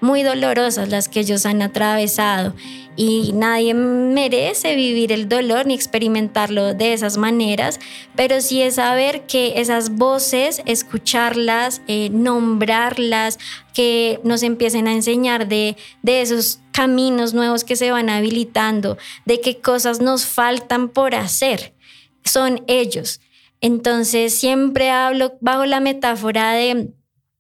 muy 0.04 0.22
dolorosas 0.22 0.90
las 0.90 1.08
que 1.08 1.22
ellos 1.22 1.46
han 1.46 1.62
atravesado 1.62 2.54
y 2.98 3.32
nadie 3.34 3.74
merece 3.74 4.76
vivir 4.76 5.14
el 5.14 5.30
dolor 5.30 5.66
ni 5.66 5.74
experimentarlo 5.74 6.74
de 6.74 6.92
esas 6.92 7.16
maneras, 7.16 7.80
pero 8.14 8.42
sí 8.42 8.62
es 8.62 8.76
saber 8.76 9.26
que 9.26 9.62
esas 9.62 9.96
voces, 9.96 10.62
escucharlas, 10.66 11.82
eh, 11.88 12.10
nombrarlas, 12.12 13.40
que 13.74 14.20
nos 14.26 14.44
empiecen 14.44 14.90
a 14.90 14.94
enseñar 14.94 15.48
de, 15.48 15.78
de 16.02 16.22
esos 16.22 16.60
caminos 16.74 17.34
nuevos 17.34 17.64
que 17.64 17.78
se 17.78 17.90
van 17.90 18.10
habilitando, 18.10 18.98
de 19.26 19.40
qué 19.40 19.62
cosas 19.62 20.02
nos 20.02 20.26
faltan 20.26 20.90
por 20.90 21.16
hacer, 21.16 21.74
son 22.26 22.62
ellos. 22.68 23.22
Entonces 23.62 24.34
siempre 24.34 24.90
hablo 24.90 25.38
bajo 25.40 25.66
la 25.66 25.80
metáfora 25.80 26.52
de 26.52 26.92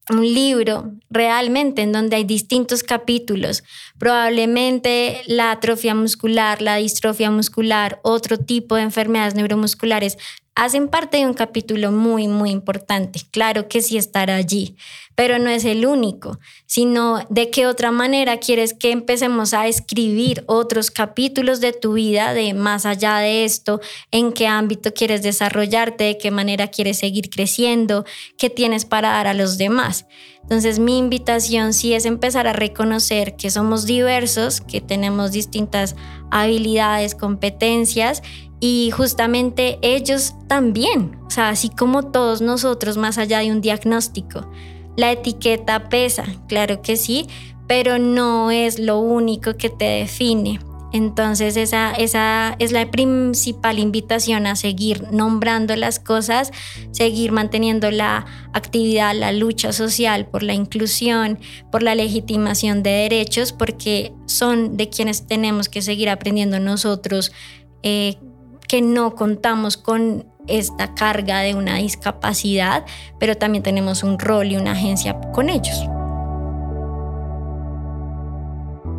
un 0.09 0.21
libro 0.21 0.93
realmente 1.09 1.81
en 1.81 1.91
donde 1.91 2.17
hay 2.17 2.23
distintos 2.23 2.83
capítulos, 2.83 3.63
probablemente 3.97 5.21
la 5.27 5.51
atrofia 5.51 5.95
muscular, 5.95 6.61
la 6.61 6.75
distrofia 6.75 7.31
muscular, 7.31 7.99
otro 8.03 8.37
tipo 8.37 8.75
de 8.75 8.81
enfermedades 8.81 9.35
neuromusculares, 9.35 10.17
hacen 10.55 10.87
parte 10.87 11.17
de 11.17 11.25
un 11.25 11.33
capítulo 11.33 11.91
muy, 11.91 12.27
muy 12.27 12.51
importante. 12.51 13.19
Claro 13.31 13.67
que 13.67 13.81
sí 13.81 13.97
estará 13.97 14.35
allí, 14.35 14.75
pero 15.15 15.39
no 15.39 15.49
es 15.49 15.65
el 15.65 15.85
único, 15.85 16.39
sino 16.65 17.25
de 17.29 17.49
qué 17.49 17.65
otra 17.65 17.91
manera 17.91 18.37
quieres 18.37 18.73
que 18.73 18.91
empecemos 18.91 19.53
a 19.53 19.67
escribir 19.67 20.43
otros 20.47 20.91
capítulos 20.91 21.59
de 21.59 21.73
tu 21.73 21.93
vida, 21.93 22.33
de 22.33 22.53
más 22.53 22.85
allá 22.85 23.17
de 23.17 23.45
esto, 23.45 23.81
en 24.11 24.31
qué 24.31 24.47
ámbito 24.47 24.93
quieres 24.93 25.23
desarrollarte, 25.23 26.03
de 26.03 26.17
qué 26.17 26.29
manera 26.29 26.67
quieres 26.67 26.99
seguir 26.99 27.29
creciendo, 27.29 28.05
qué 28.37 28.49
tienes 28.49 28.85
para 28.85 29.09
dar 29.09 29.27
a 29.27 29.33
los 29.33 29.57
demás. 29.57 30.05
Entonces 30.43 30.77
mi 30.77 30.97
invitación 30.97 31.73
sí 31.73 31.93
es 31.93 32.05
empezar 32.05 32.47
a 32.47 32.53
reconocer 32.53 33.37
que 33.37 33.49
somos 33.49 33.85
diversos, 33.85 34.59
que 34.59 34.81
tenemos 34.81 35.31
distintas 35.31 35.95
habilidades, 36.31 37.15
competencias 37.15 38.21
y 38.65 38.91
justamente 38.91 39.77
ellos 39.81 40.35
también, 40.47 41.17
o 41.27 41.29
sea, 41.29 41.49
así 41.49 41.67
como 41.67 42.11
todos 42.11 42.39
nosotros, 42.39 42.95
más 42.95 43.17
allá 43.17 43.39
de 43.39 43.51
un 43.51 43.59
diagnóstico. 43.59 44.49
La 44.95 45.11
etiqueta 45.11 45.89
pesa, 45.89 46.23
claro 46.47 46.81
que 46.81 46.95
sí, 46.95 47.27
pero 47.67 47.99
no 47.99 48.51
es 48.51 48.79
lo 48.79 48.99
único 48.99 49.57
que 49.57 49.69
te 49.69 49.83
define. 49.83 50.61
Entonces 50.93 51.57
esa, 51.57 51.91
esa 51.91 52.55
es 52.57 52.71
la 52.71 52.89
principal 52.89 53.79
invitación 53.79 54.47
a 54.47 54.55
seguir 54.55 55.11
nombrando 55.11 55.75
las 55.75 55.99
cosas, 55.99 56.51
seguir 56.91 57.33
manteniendo 57.33 57.91
la 57.91 58.25
actividad, 58.53 59.13
la 59.13 59.33
lucha 59.33 59.73
social 59.73 60.27
por 60.27 60.41
la 60.41 60.53
inclusión, 60.53 61.37
por 61.69 61.83
la 61.83 61.95
legitimación 61.95 62.81
de 62.81 62.91
derechos, 62.91 63.51
porque 63.51 64.13
son 64.25 64.77
de 64.77 64.87
quienes 64.87 65.27
tenemos 65.27 65.67
que 65.67 65.81
seguir 65.81 66.09
aprendiendo 66.09 66.61
nosotros 66.61 67.33
eh, 67.85 68.15
que 68.73 68.81
no 68.81 69.13
contamos 69.13 69.77
con 69.77 70.25
esta 70.47 70.95
carga 70.95 71.41
de 71.41 71.53
una 71.53 71.75
discapacidad, 71.75 72.83
pero 73.19 73.37
también 73.37 73.61
tenemos 73.61 74.01
un 74.01 74.17
rol 74.17 74.47
y 74.51 74.55
una 74.55 74.71
agencia 74.71 75.21
con 75.31 75.49
ellos. 75.49 75.87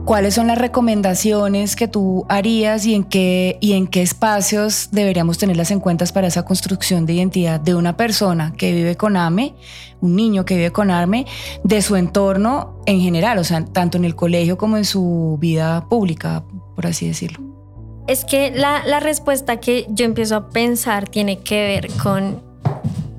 ¿cuáles 0.05 0.35
son 0.35 0.47
las 0.47 0.59
recomendaciones 0.59 1.75
que 1.75 1.89
tú 1.89 2.25
harías 2.29 2.87
y 2.87 2.95
en 2.95 3.03
qué, 3.03 3.59
y 3.61 3.73
en 3.73 3.89
qué 3.89 4.03
espacios 4.03 4.91
deberíamos 4.93 5.39
tenerlas 5.39 5.73
en 5.73 5.81
cuenta 5.81 6.05
para 6.07 6.29
esa 6.29 6.45
construcción 6.45 7.05
de 7.05 7.15
identidad 7.15 7.59
de 7.59 7.75
una 7.75 7.97
persona 7.97 8.53
que 8.57 8.73
vive 8.73 8.97
con 8.97 9.17
AME, 9.17 9.57
un 10.03 10.15
niño 10.15 10.45
que 10.45 10.55
vive 10.55 10.71
con 10.71 10.93
AME, 10.93 11.27
de 11.65 11.83
su 11.83 11.97
entorno 11.97 12.79
en 12.87 13.01
general, 13.01 13.39
o 13.39 13.45
sea, 13.45 13.65
tanto 13.65 13.99
en 13.99 14.05
el 14.05 14.15
colegio 14.15 14.57
como 14.57 14.77
en 14.77 14.85
su 14.85 15.37
vida 15.41 15.89
pública, 15.89 16.45
por 16.77 16.87
así 16.87 17.09
decirlo? 17.09 17.54
Es 18.07 18.25
que 18.25 18.51
la, 18.51 18.85
la 18.87 19.01
respuesta 19.01 19.61
que 19.61 19.87
yo 19.89 20.05
empiezo 20.05 20.37
a 20.37 20.51
pensar 20.51 21.09
tiene 21.09 21.39
que 21.41 21.57
ver 21.57 21.89
con 22.03 22.43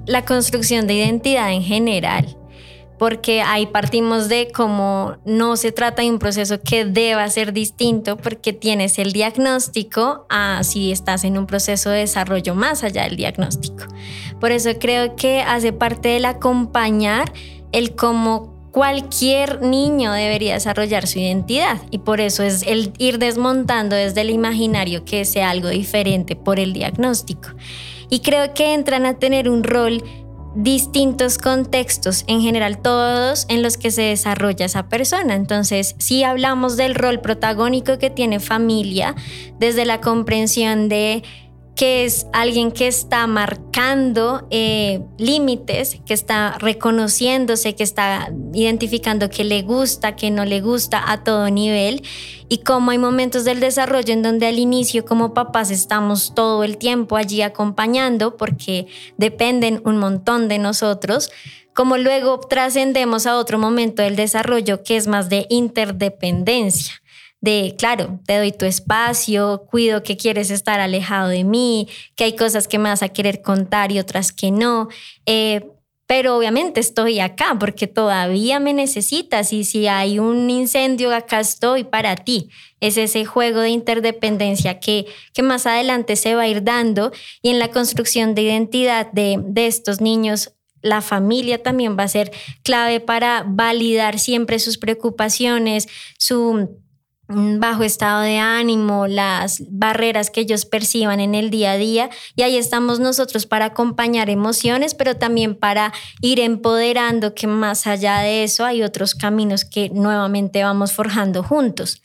la 0.06 0.26
construcción 0.26 0.88
de 0.88 0.94
identidad 0.94 1.52
en 1.52 1.64
general 1.64 2.38
porque 2.98 3.42
ahí 3.42 3.66
partimos 3.66 4.30
de 4.30 4.52
cómo 4.54 5.18
no 5.26 5.58
se 5.58 5.72
trata 5.72 6.02
de 6.02 6.10
un 6.10 6.20
proceso 6.20 6.62
que 6.62 6.86
deba 6.86 7.30
ser 7.30 7.52
distinto 7.52 8.18
porque 8.18 8.54
tienes 8.54 8.98
el 9.00 9.12
diagnóstico 9.12 10.26
a 10.30 10.64
si 10.64 10.92
estás 10.92 11.24
en 11.24 11.38
un 11.38 11.46
proceso 11.46 11.90
de 11.90 12.00
desarrollo 12.00 12.56
más 12.56 12.84
allá 12.84 13.04
del 13.04 13.18
diagnóstico. 13.18 13.84
Por 14.40 14.52
eso 14.52 14.72
creo 14.80 15.16
que 15.16 15.42
hace 15.42 15.74
parte 15.74 16.10
del 16.10 16.26
acompañar 16.26 17.34
el 17.72 17.96
cómo 17.96 18.55
cualquier 18.76 19.62
niño 19.62 20.12
debería 20.12 20.56
desarrollar 20.56 21.08
su 21.08 21.20
identidad 21.20 21.78
y 21.92 22.00
por 22.00 22.20
eso 22.20 22.44
es 22.44 22.62
el 22.64 22.92
ir 22.98 23.20
desmontando 23.20 23.96
desde 23.96 24.20
el 24.20 24.30
imaginario 24.30 25.06
que 25.06 25.24
sea 25.24 25.50
algo 25.50 25.70
diferente 25.70 26.36
por 26.36 26.60
el 26.60 26.74
diagnóstico. 26.74 27.52
Y 28.10 28.20
creo 28.20 28.54
que 28.54 28.74
entran 28.74 29.06
a 29.06 29.14
tener 29.14 29.50
un 29.50 29.64
rol 29.64 30.04
distintos 30.56 31.38
contextos, 31.38 32.26
en 32.28 32.42
general 32.42 32.82
todos 32.82 33.46
en 33.48 33.64
los 33.64 33.78
que 33.78 33.92
se 33.92 34.02
desarrolla 34.02 34.66
esa 34.66 34.90
persona. 34.90 35.36
Entonces, 35.36 35.96
si 35.98 36.26
hablamos 36.26 36.76
del 36.76 36.96
rol 36.96 37.22
protagónico 37.22 37.98
que 37.98 38.10
tiene 38.10 38.42
familia, 38.42 39.16
desde 39.58 39.86
la 39.86 40.02
comprensión 40.02 40.90
de 40.90 41.24
que 41.76 42.06
es 42.06 42.26
alguien 42.32 42.72
que 42.72 42.88
está 42.88 43.28
marcando 43.28 44.48
eh, 44.50 45.02
límites, 45.18 46.00
que 46.06 46.14
está 46.14 46.58
reconociéndose, 46.58 47.76
que 47.76 47.84
está 47.84 48.32
identificando 48.54 49.30
qué 49.30 49.44
le 49.44 49.62
gusta, 49.62 50.16
qué 50.16 50.32
no 50.32 50.46
le 50.46 50.62
gusta 50.62 51.12
a 51.12 51.24
todo 51.24 51.50
nivel. 51.50 52.02
Y 52.48 52.60
cómo 52.60 52.92
hay 52.92 52.98
momentos 52.98 53.44
del 53.44 53.60
desarrollo 53.60 54.14
en 54.14 54.24
donde 54.24 54.48
al 54.48 54.58
inicio 54.58 55.04
como 55.04 55.34
papás 55.34 55.70
estamos 55.70 56.34
todo 56.34 56.64
el 56.64 56.78
tiempo 56.78 57.18
allí 57.18 57.42
acompañando 57.42 58.38
porque 58.38 58.88
dependen 59.18 59.82
un 59.84 59.98
montón 59.98 60.48
de 60.48 60.60
nosotros, 60.60 61.30
como 61.74 61.98
luego 61.98 62.40
trascendemos 62.40 63.26
a 63.26 63.38
otro 63.38 63.58
momento 63.60 64.02
del 64.02 64.16
desarrollo 64.16 64.84
que 64.84 64.96
es 64.96 65.08
más 65.08 65.28
de 65.28 65.46
interdependencia 65.50 67.02
de, 67.46 67.76
claro, 67.78 68.20
te 68.26 68.38
doy 68.38 68.52
tu 68.52 68.66
espacio, 68.66 69.66
cuido 69.72 70.04
que 70.04 70.18
quieres 70.18 70.50
estar 70.52 70.82
alejado 70.82 71.30
de 71.30 71.46
mí, 71.46 71.88
que 72.16 72.26
hay 72.26 72.36
cosas 72.36 72.68
que 72.68 72.78
me 72.78 72.90
vas 72.90 73.04
a 73.04 73.10
querer 73.10 73.42
contar 73.42 73.94
y 73.94 74.00
otras 74.00 74.34
que 74.34 74.52
no. 74.52 74.90
Eh, 75.26 75.66
pero 76.08 76.38
obviamente 76.38 76.80
estoy 76.80 77.20
acá 77.20 77.56
porque 77.60 77.88
todavía 77.88 78.60
me 78.60 78.74
necesitas 78.74 79.54
y 79.54 79.64
si 79.64 79.88
hay 79.88 80.20
un 80.20 80.50
incendio, 80.50 81.14
acá 81.14 81.40
estoy 81.40 81.84
para 81.84 82.16
ti. 82.16 82.50
Es 82.80 82.98
ese 82.98 83.26
juego 83.26 83.62
de 83.62 83.70
interdependencia 83.70 84.80
que, 84.80 85.06
que 85.34 85.42
más 85.42 85.66
adelante 85.66 86.16
se 86.16 86.36
va 86.36 86.44
a 86.44 86.48
ir 86.48 86.64
dando 86.64 87.12
y 87.42 87.50
en 87.50 87.60
la 87.60 87.70
construcción 87.72 88.36
de 88.36 88.44
identidad 88.44 89.12
de, 89.12 89.40
de 89.42 89.68
estos 89.68 90.02
niños 90.02 90.52
la 90.82 91.02
familia 91.02 91.64
también 91.64 91.98
va 91.98 92.04
a 92.04 92.08
ser 92.08 92.32
clave 92.62 93.00
para 93.00 93.44
validar 93.48 94.20
siempre 94.20 94.60
sus 94.60 94.78
preocupaciones, 94.78 95.88
su 96.20 96.85
bajo 97.28 97.84
estado 97.84 98.22
de 98.22 98.38
ánimo, 98.38 99.08
las 99.08 99.64
barreras 99.70 100.30
que 100.30 100.42
ellos 100.42 100.66
perciban 100.66 101.20
en 101.20 101.36
el 101.36 101.50
día 101.50 101.72
a 101.72 101.78
día. 101.78 102.10
Y 102.36 102.44
ahí 102.44 102.58
estamos 102.58 103.00
nosotros 103.00 103.46
para 103.46 103.66
acompañar 103.66 104.30
emociones, 104.30 104.94
pero 104.94 105.16
también 105.16 105.56
para 105.56 105.94
ir 106.22 106.40
empoderando 106.40 107.34
que 107.34 107.48
más 107.48 107.88
allá 107.88 108.20
de 108.20 108.44
eso 108.44 108.66
hay 108.66 108.84
otros 108.84 109.16
caminos 109.16 109.66
que 109.66 109.90
nuevamente 109.90 110.64
vamos 110.64 110.92
forjando 110.94 111.44
juntos. 111.44 112.02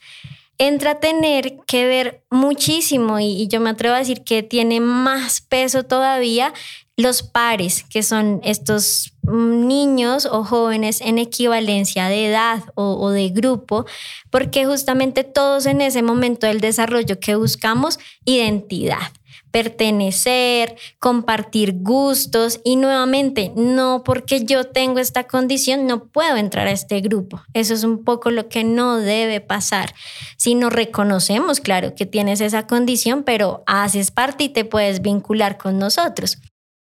Entra 0.63 0.91
a 0.91 0.99
tener 0.99 1.57
que 1.65 1.87
ver 1.87 2.23
muchísimo 2.29 3.19
y, 3.19 3.47
yo 3.47 3.59
me 3.59 3.71
atrevo 3.71 3.95
a 3.95 3.97
decir 3.97 4.23
que 4.23 4.43
tiene 4.43 4.79
más 4.79 5.41
peso 5.41 5.81
todavía 5.81 6.53
los 6.95 7.23
pares, 7.23 7.83
que 7.83 8.03
son 8.03 8.41
estos 8.43 9.15
niños 9.23 10.27
o 10.27 10.43
jóvenes 10.43 11.01
en 11.01 11.17
equivalencia 11.17 12.09
de 12.09 12.27
edad 12.27 12.61
o, 12.75 13.09
de 13.09 13.29
grupo, 13.29 13.87
porque 14.29 14.67
justamente 14.67 15.23
todos 15.23 15.65
en 15.65 15.81
ese 15.81 16.03
momento 16.03 16.45
del 16.45 16.61
desarrollo 16.61 17.19
que 17.19 17.33
buscamos 17.33 17.97
identidad 18.23 19.11
pertenecer, 19.51 20.75
compartir 20.99 21.75
gustos 21.81 22.59
y 22.63 22.77
nuevamente, 22.77 23.51
no 23.55 24.03
porque 24.03 24.43
yo 24.45 24.63
tengo 24.63 24.99
esta 24.99 25.25
condición, 25.25 25.85
no 25.85 26.05
puedo 26.05 26.37
entrar 26.37 26.67
a 26.67 26.71
este 26.71 27.01
grupo. 27.01 27.41
Eso 27.53 27.73
es 27.73 27.83
un 27.83 28.03
poco 28.03 28.31
lo 28.31 28.47
que 28.47 28.63
no 28.63 28.97
debe 28.97 29.41
pasar. 29.41 29.93
Si 30.37 30.55
no 30.55 30.69
reconocemos, 30.69 31.59
claro, 31.59 31.95
que 31.95 32.05
tienes 32.05 32.41
esa 32.41 32.65
condición, 32.65 33.23
pero 33.23 33.63
haces 33.67 34.11
parte 34.11 34.45
y 34.45 34.49
te 34.49 34.65
puedes 34.65 35.01
vincular 35.01 35.57
con 35.57 35.77
nosotros. 35.77 36.37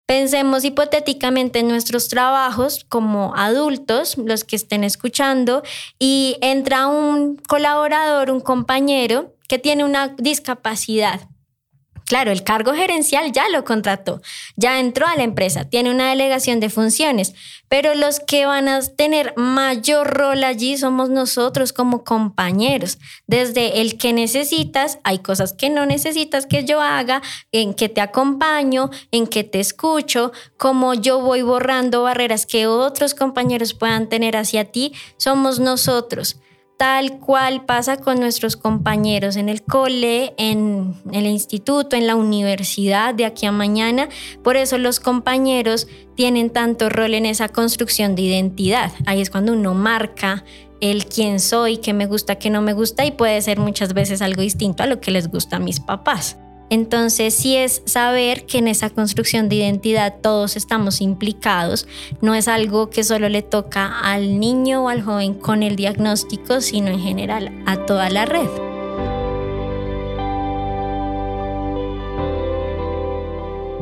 Pensemos 0.07 0.63
hipotéticamente 0.63 1.59
en 1.59 1.67
nuestros 1.67 2.09
trabajos 2.09 2.85
como 2.87 3.35
adultos, 3.35 4.17
los 4.17 4.43
que 4.43 4.55
estén 4.55 4.83
escuchando, 4.83 5.63
y 5.97 6.37
entra 6.41 6.85
un 6.85 7.37
colaborador, 7.37 8.29
un 8.29 8.39
compañero 8.39 9.33
que 9.47 9.57
tiene 9.57 9.83
una 9.83 10.09
discapacidad 10.09 11.21
Claro, 12.05 12.31
el 12.31 12.43
cargo 12.43 12.73
gerencial 12.73 13.31
ya 13.31 13.49
lo 13.49 13.63
contrató, 13.63 14.21
ya 14.55 14.79
entró 14.79 15.07
a 15.07 15.15
la 15.15 15.23
empresa, 15.23 15.65
tiene 15.65 15.89
una 15.89 16.09
delegación 16.09 16.59
de 16.59 16.69
funciones, 16.69 17.33
pero 17.67 17.95
los 17.95 18.19
que 18.19 18.45
van 18.45 18.67
a 18.67 18.79
tener 18.81 19.33
mayor 19.37 20.15
rol 20.15 20.43
allí 20.43 20.77
somos 20.77 21.09
nosotros 21.09 21.73
como 21.73 22.03
compañeros. 22.03 22.99
Desde 23.25 23.81
el 23.81 23.97
que 23.97 24.13
necesitas, 24.13 24.99
hay 25.03 25.17
cosas 25.19 25.53
que 25.53 25.71
no 25.71 25.87
necesitas 25.87 26.45
que 26.45 26.63
yo 26.63 26.79
haga, 26.79 27.23
en 27.51 27.73
que 27.73 27.89
te 27.89 28.01
acompaño, 28.01 28.91
en 29.09 29.25
que 29.25 29.43
te 29.43 29.59
escucho, 29.59 30.31
como 30.57 30.93
yo 30.93 31.21
voy 31.21 31.41
borrando 31.41 32.03
barreras 32.03 32.45
que 32.45 32.67
otros 32.67 33.15
compañeros 33.15 33.73
puedan 33.73 34.09
tener 34.09 34.37
hacia 34.37 34.65
ti, 34.65 34.93
somos 35.17 35.59
nosotros 35.59 36.37
tal 36.77 37.19
cual 37.19 37.65
pasa 37.65 37.97
con 37.97 38.19
nuestros 38.19 38.57
compañeros 38.57 39.37
en 39.37 39.49
el 39.49 39.63
cole, 39.63 40.33
en 40.37 40.95
el 41.11 41.25
instituto, 41.25 41.95
en 41.95 42.07
la 42.07 42.15
universidad 42.15 43.13
de 43.13 43.25
aquí 43.25 43.45
a 43.45 43.51
mañana. 43.51 44.09
Por 44.43 44.57
eso 44.57 44.77
los 44.77 44.99
compañeros 44.99 45.87
tienen 46.15 46.49
tanto 46.49 46.89
rol 46.89 47.13
en 47.13 47.25
esa 47.25 47.49
construcción 47.49 48.15
de 48.15 48.23
identidad. 48.23 48.91
Ahí 49.05 49.21
es 49.21 49.29
cuando 49.29 49.53
uno 49.53 49.73
marca 49.73 50.43
el 50.81 51.05
quién 51.05 51.39
soy, 51.39 51.77
qué 51.77 51.93
me 51.93 52.05
gusta, 52.05 52.35
qué 52.35 52.49
no 52.49 52.61
me 52.61 52.73
gusta 52.73 53.05
y 53.05 53.11
puede 53.11 53.41
ser 53.41 53.59
muchas 53.59 53.93
veces 53.93 54.21
algo 54.21 54.41
distinto 54.41 54.83
a 54.83 54.87
lo 54.87 54.99
que 54.99 55.11
les 55.11 55.29
gusta 55.29 55.57
a 55.57 55.59
mis 55.59 55.79
papás. 55.79 56.37
Entonces 56.75 57.33
sí 57.33 57.55
es 57.55 57.81
saber 57.85 58.45
que 58.45 58.57
en 58.57 58.67
esa 58.67 58.89
construcción 58.89 59.47
de 59.47 59.55
identidad 59.55 60.15
todos 60.21 60.57
estamos 60.57 60.99
implicados, 60.99 61.87
no 62.19 62.35
es 62.35 62.49
algo 62.49 62.89
que 62.89 63.05
solo 63.05 63.29
le 63.29 63.43
toca 63.43 64.01
al 64.01 64.41
niño 64.41 64.83
o 64.83 64.89
al 64.89 65.01
joven 65.01 65.35
con 65.35 65.63
el 65.63 65.77
diagnóstico, 65.77 66.59
sino 66.59 66.89
en 66.89 66.99
general 66.99 67.63
a 67.65 67.77
toda 67.85 68.09
la 68.09 68.25
red. 68.25 68.49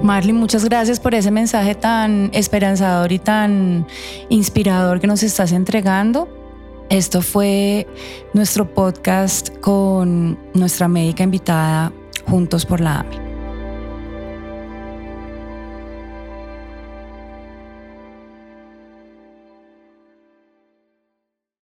Marley, 0.03 0.34
muchas 0.34 0.63
gracias 0.63 0.99
por 0.99 1.15
ese 1.15 1.32
mensaje 1.32 1.73
tan 1.73 2.29
esperanzador 2.32 3.12
y 3.12 3.17
tan 3.17 3.88
inspirador 4.29 4.99
que 4.99 5.08
nos 5.08 5.23
estás 5.23 5.51
entregando. 5.51 6.29
Esto 6.91 7.23
fue 7.23 7.88
nuestro 8.36 8.71
podcast 8.71 9.49
con 9.62 10.38
nuestra 10.53 10.88
médica 10.88 11.23
invitada 11.23 11.91
Juntos 12.27 12.65
por 12.65 12.79
la 12.79 12.99
AMI. 13.01 13.33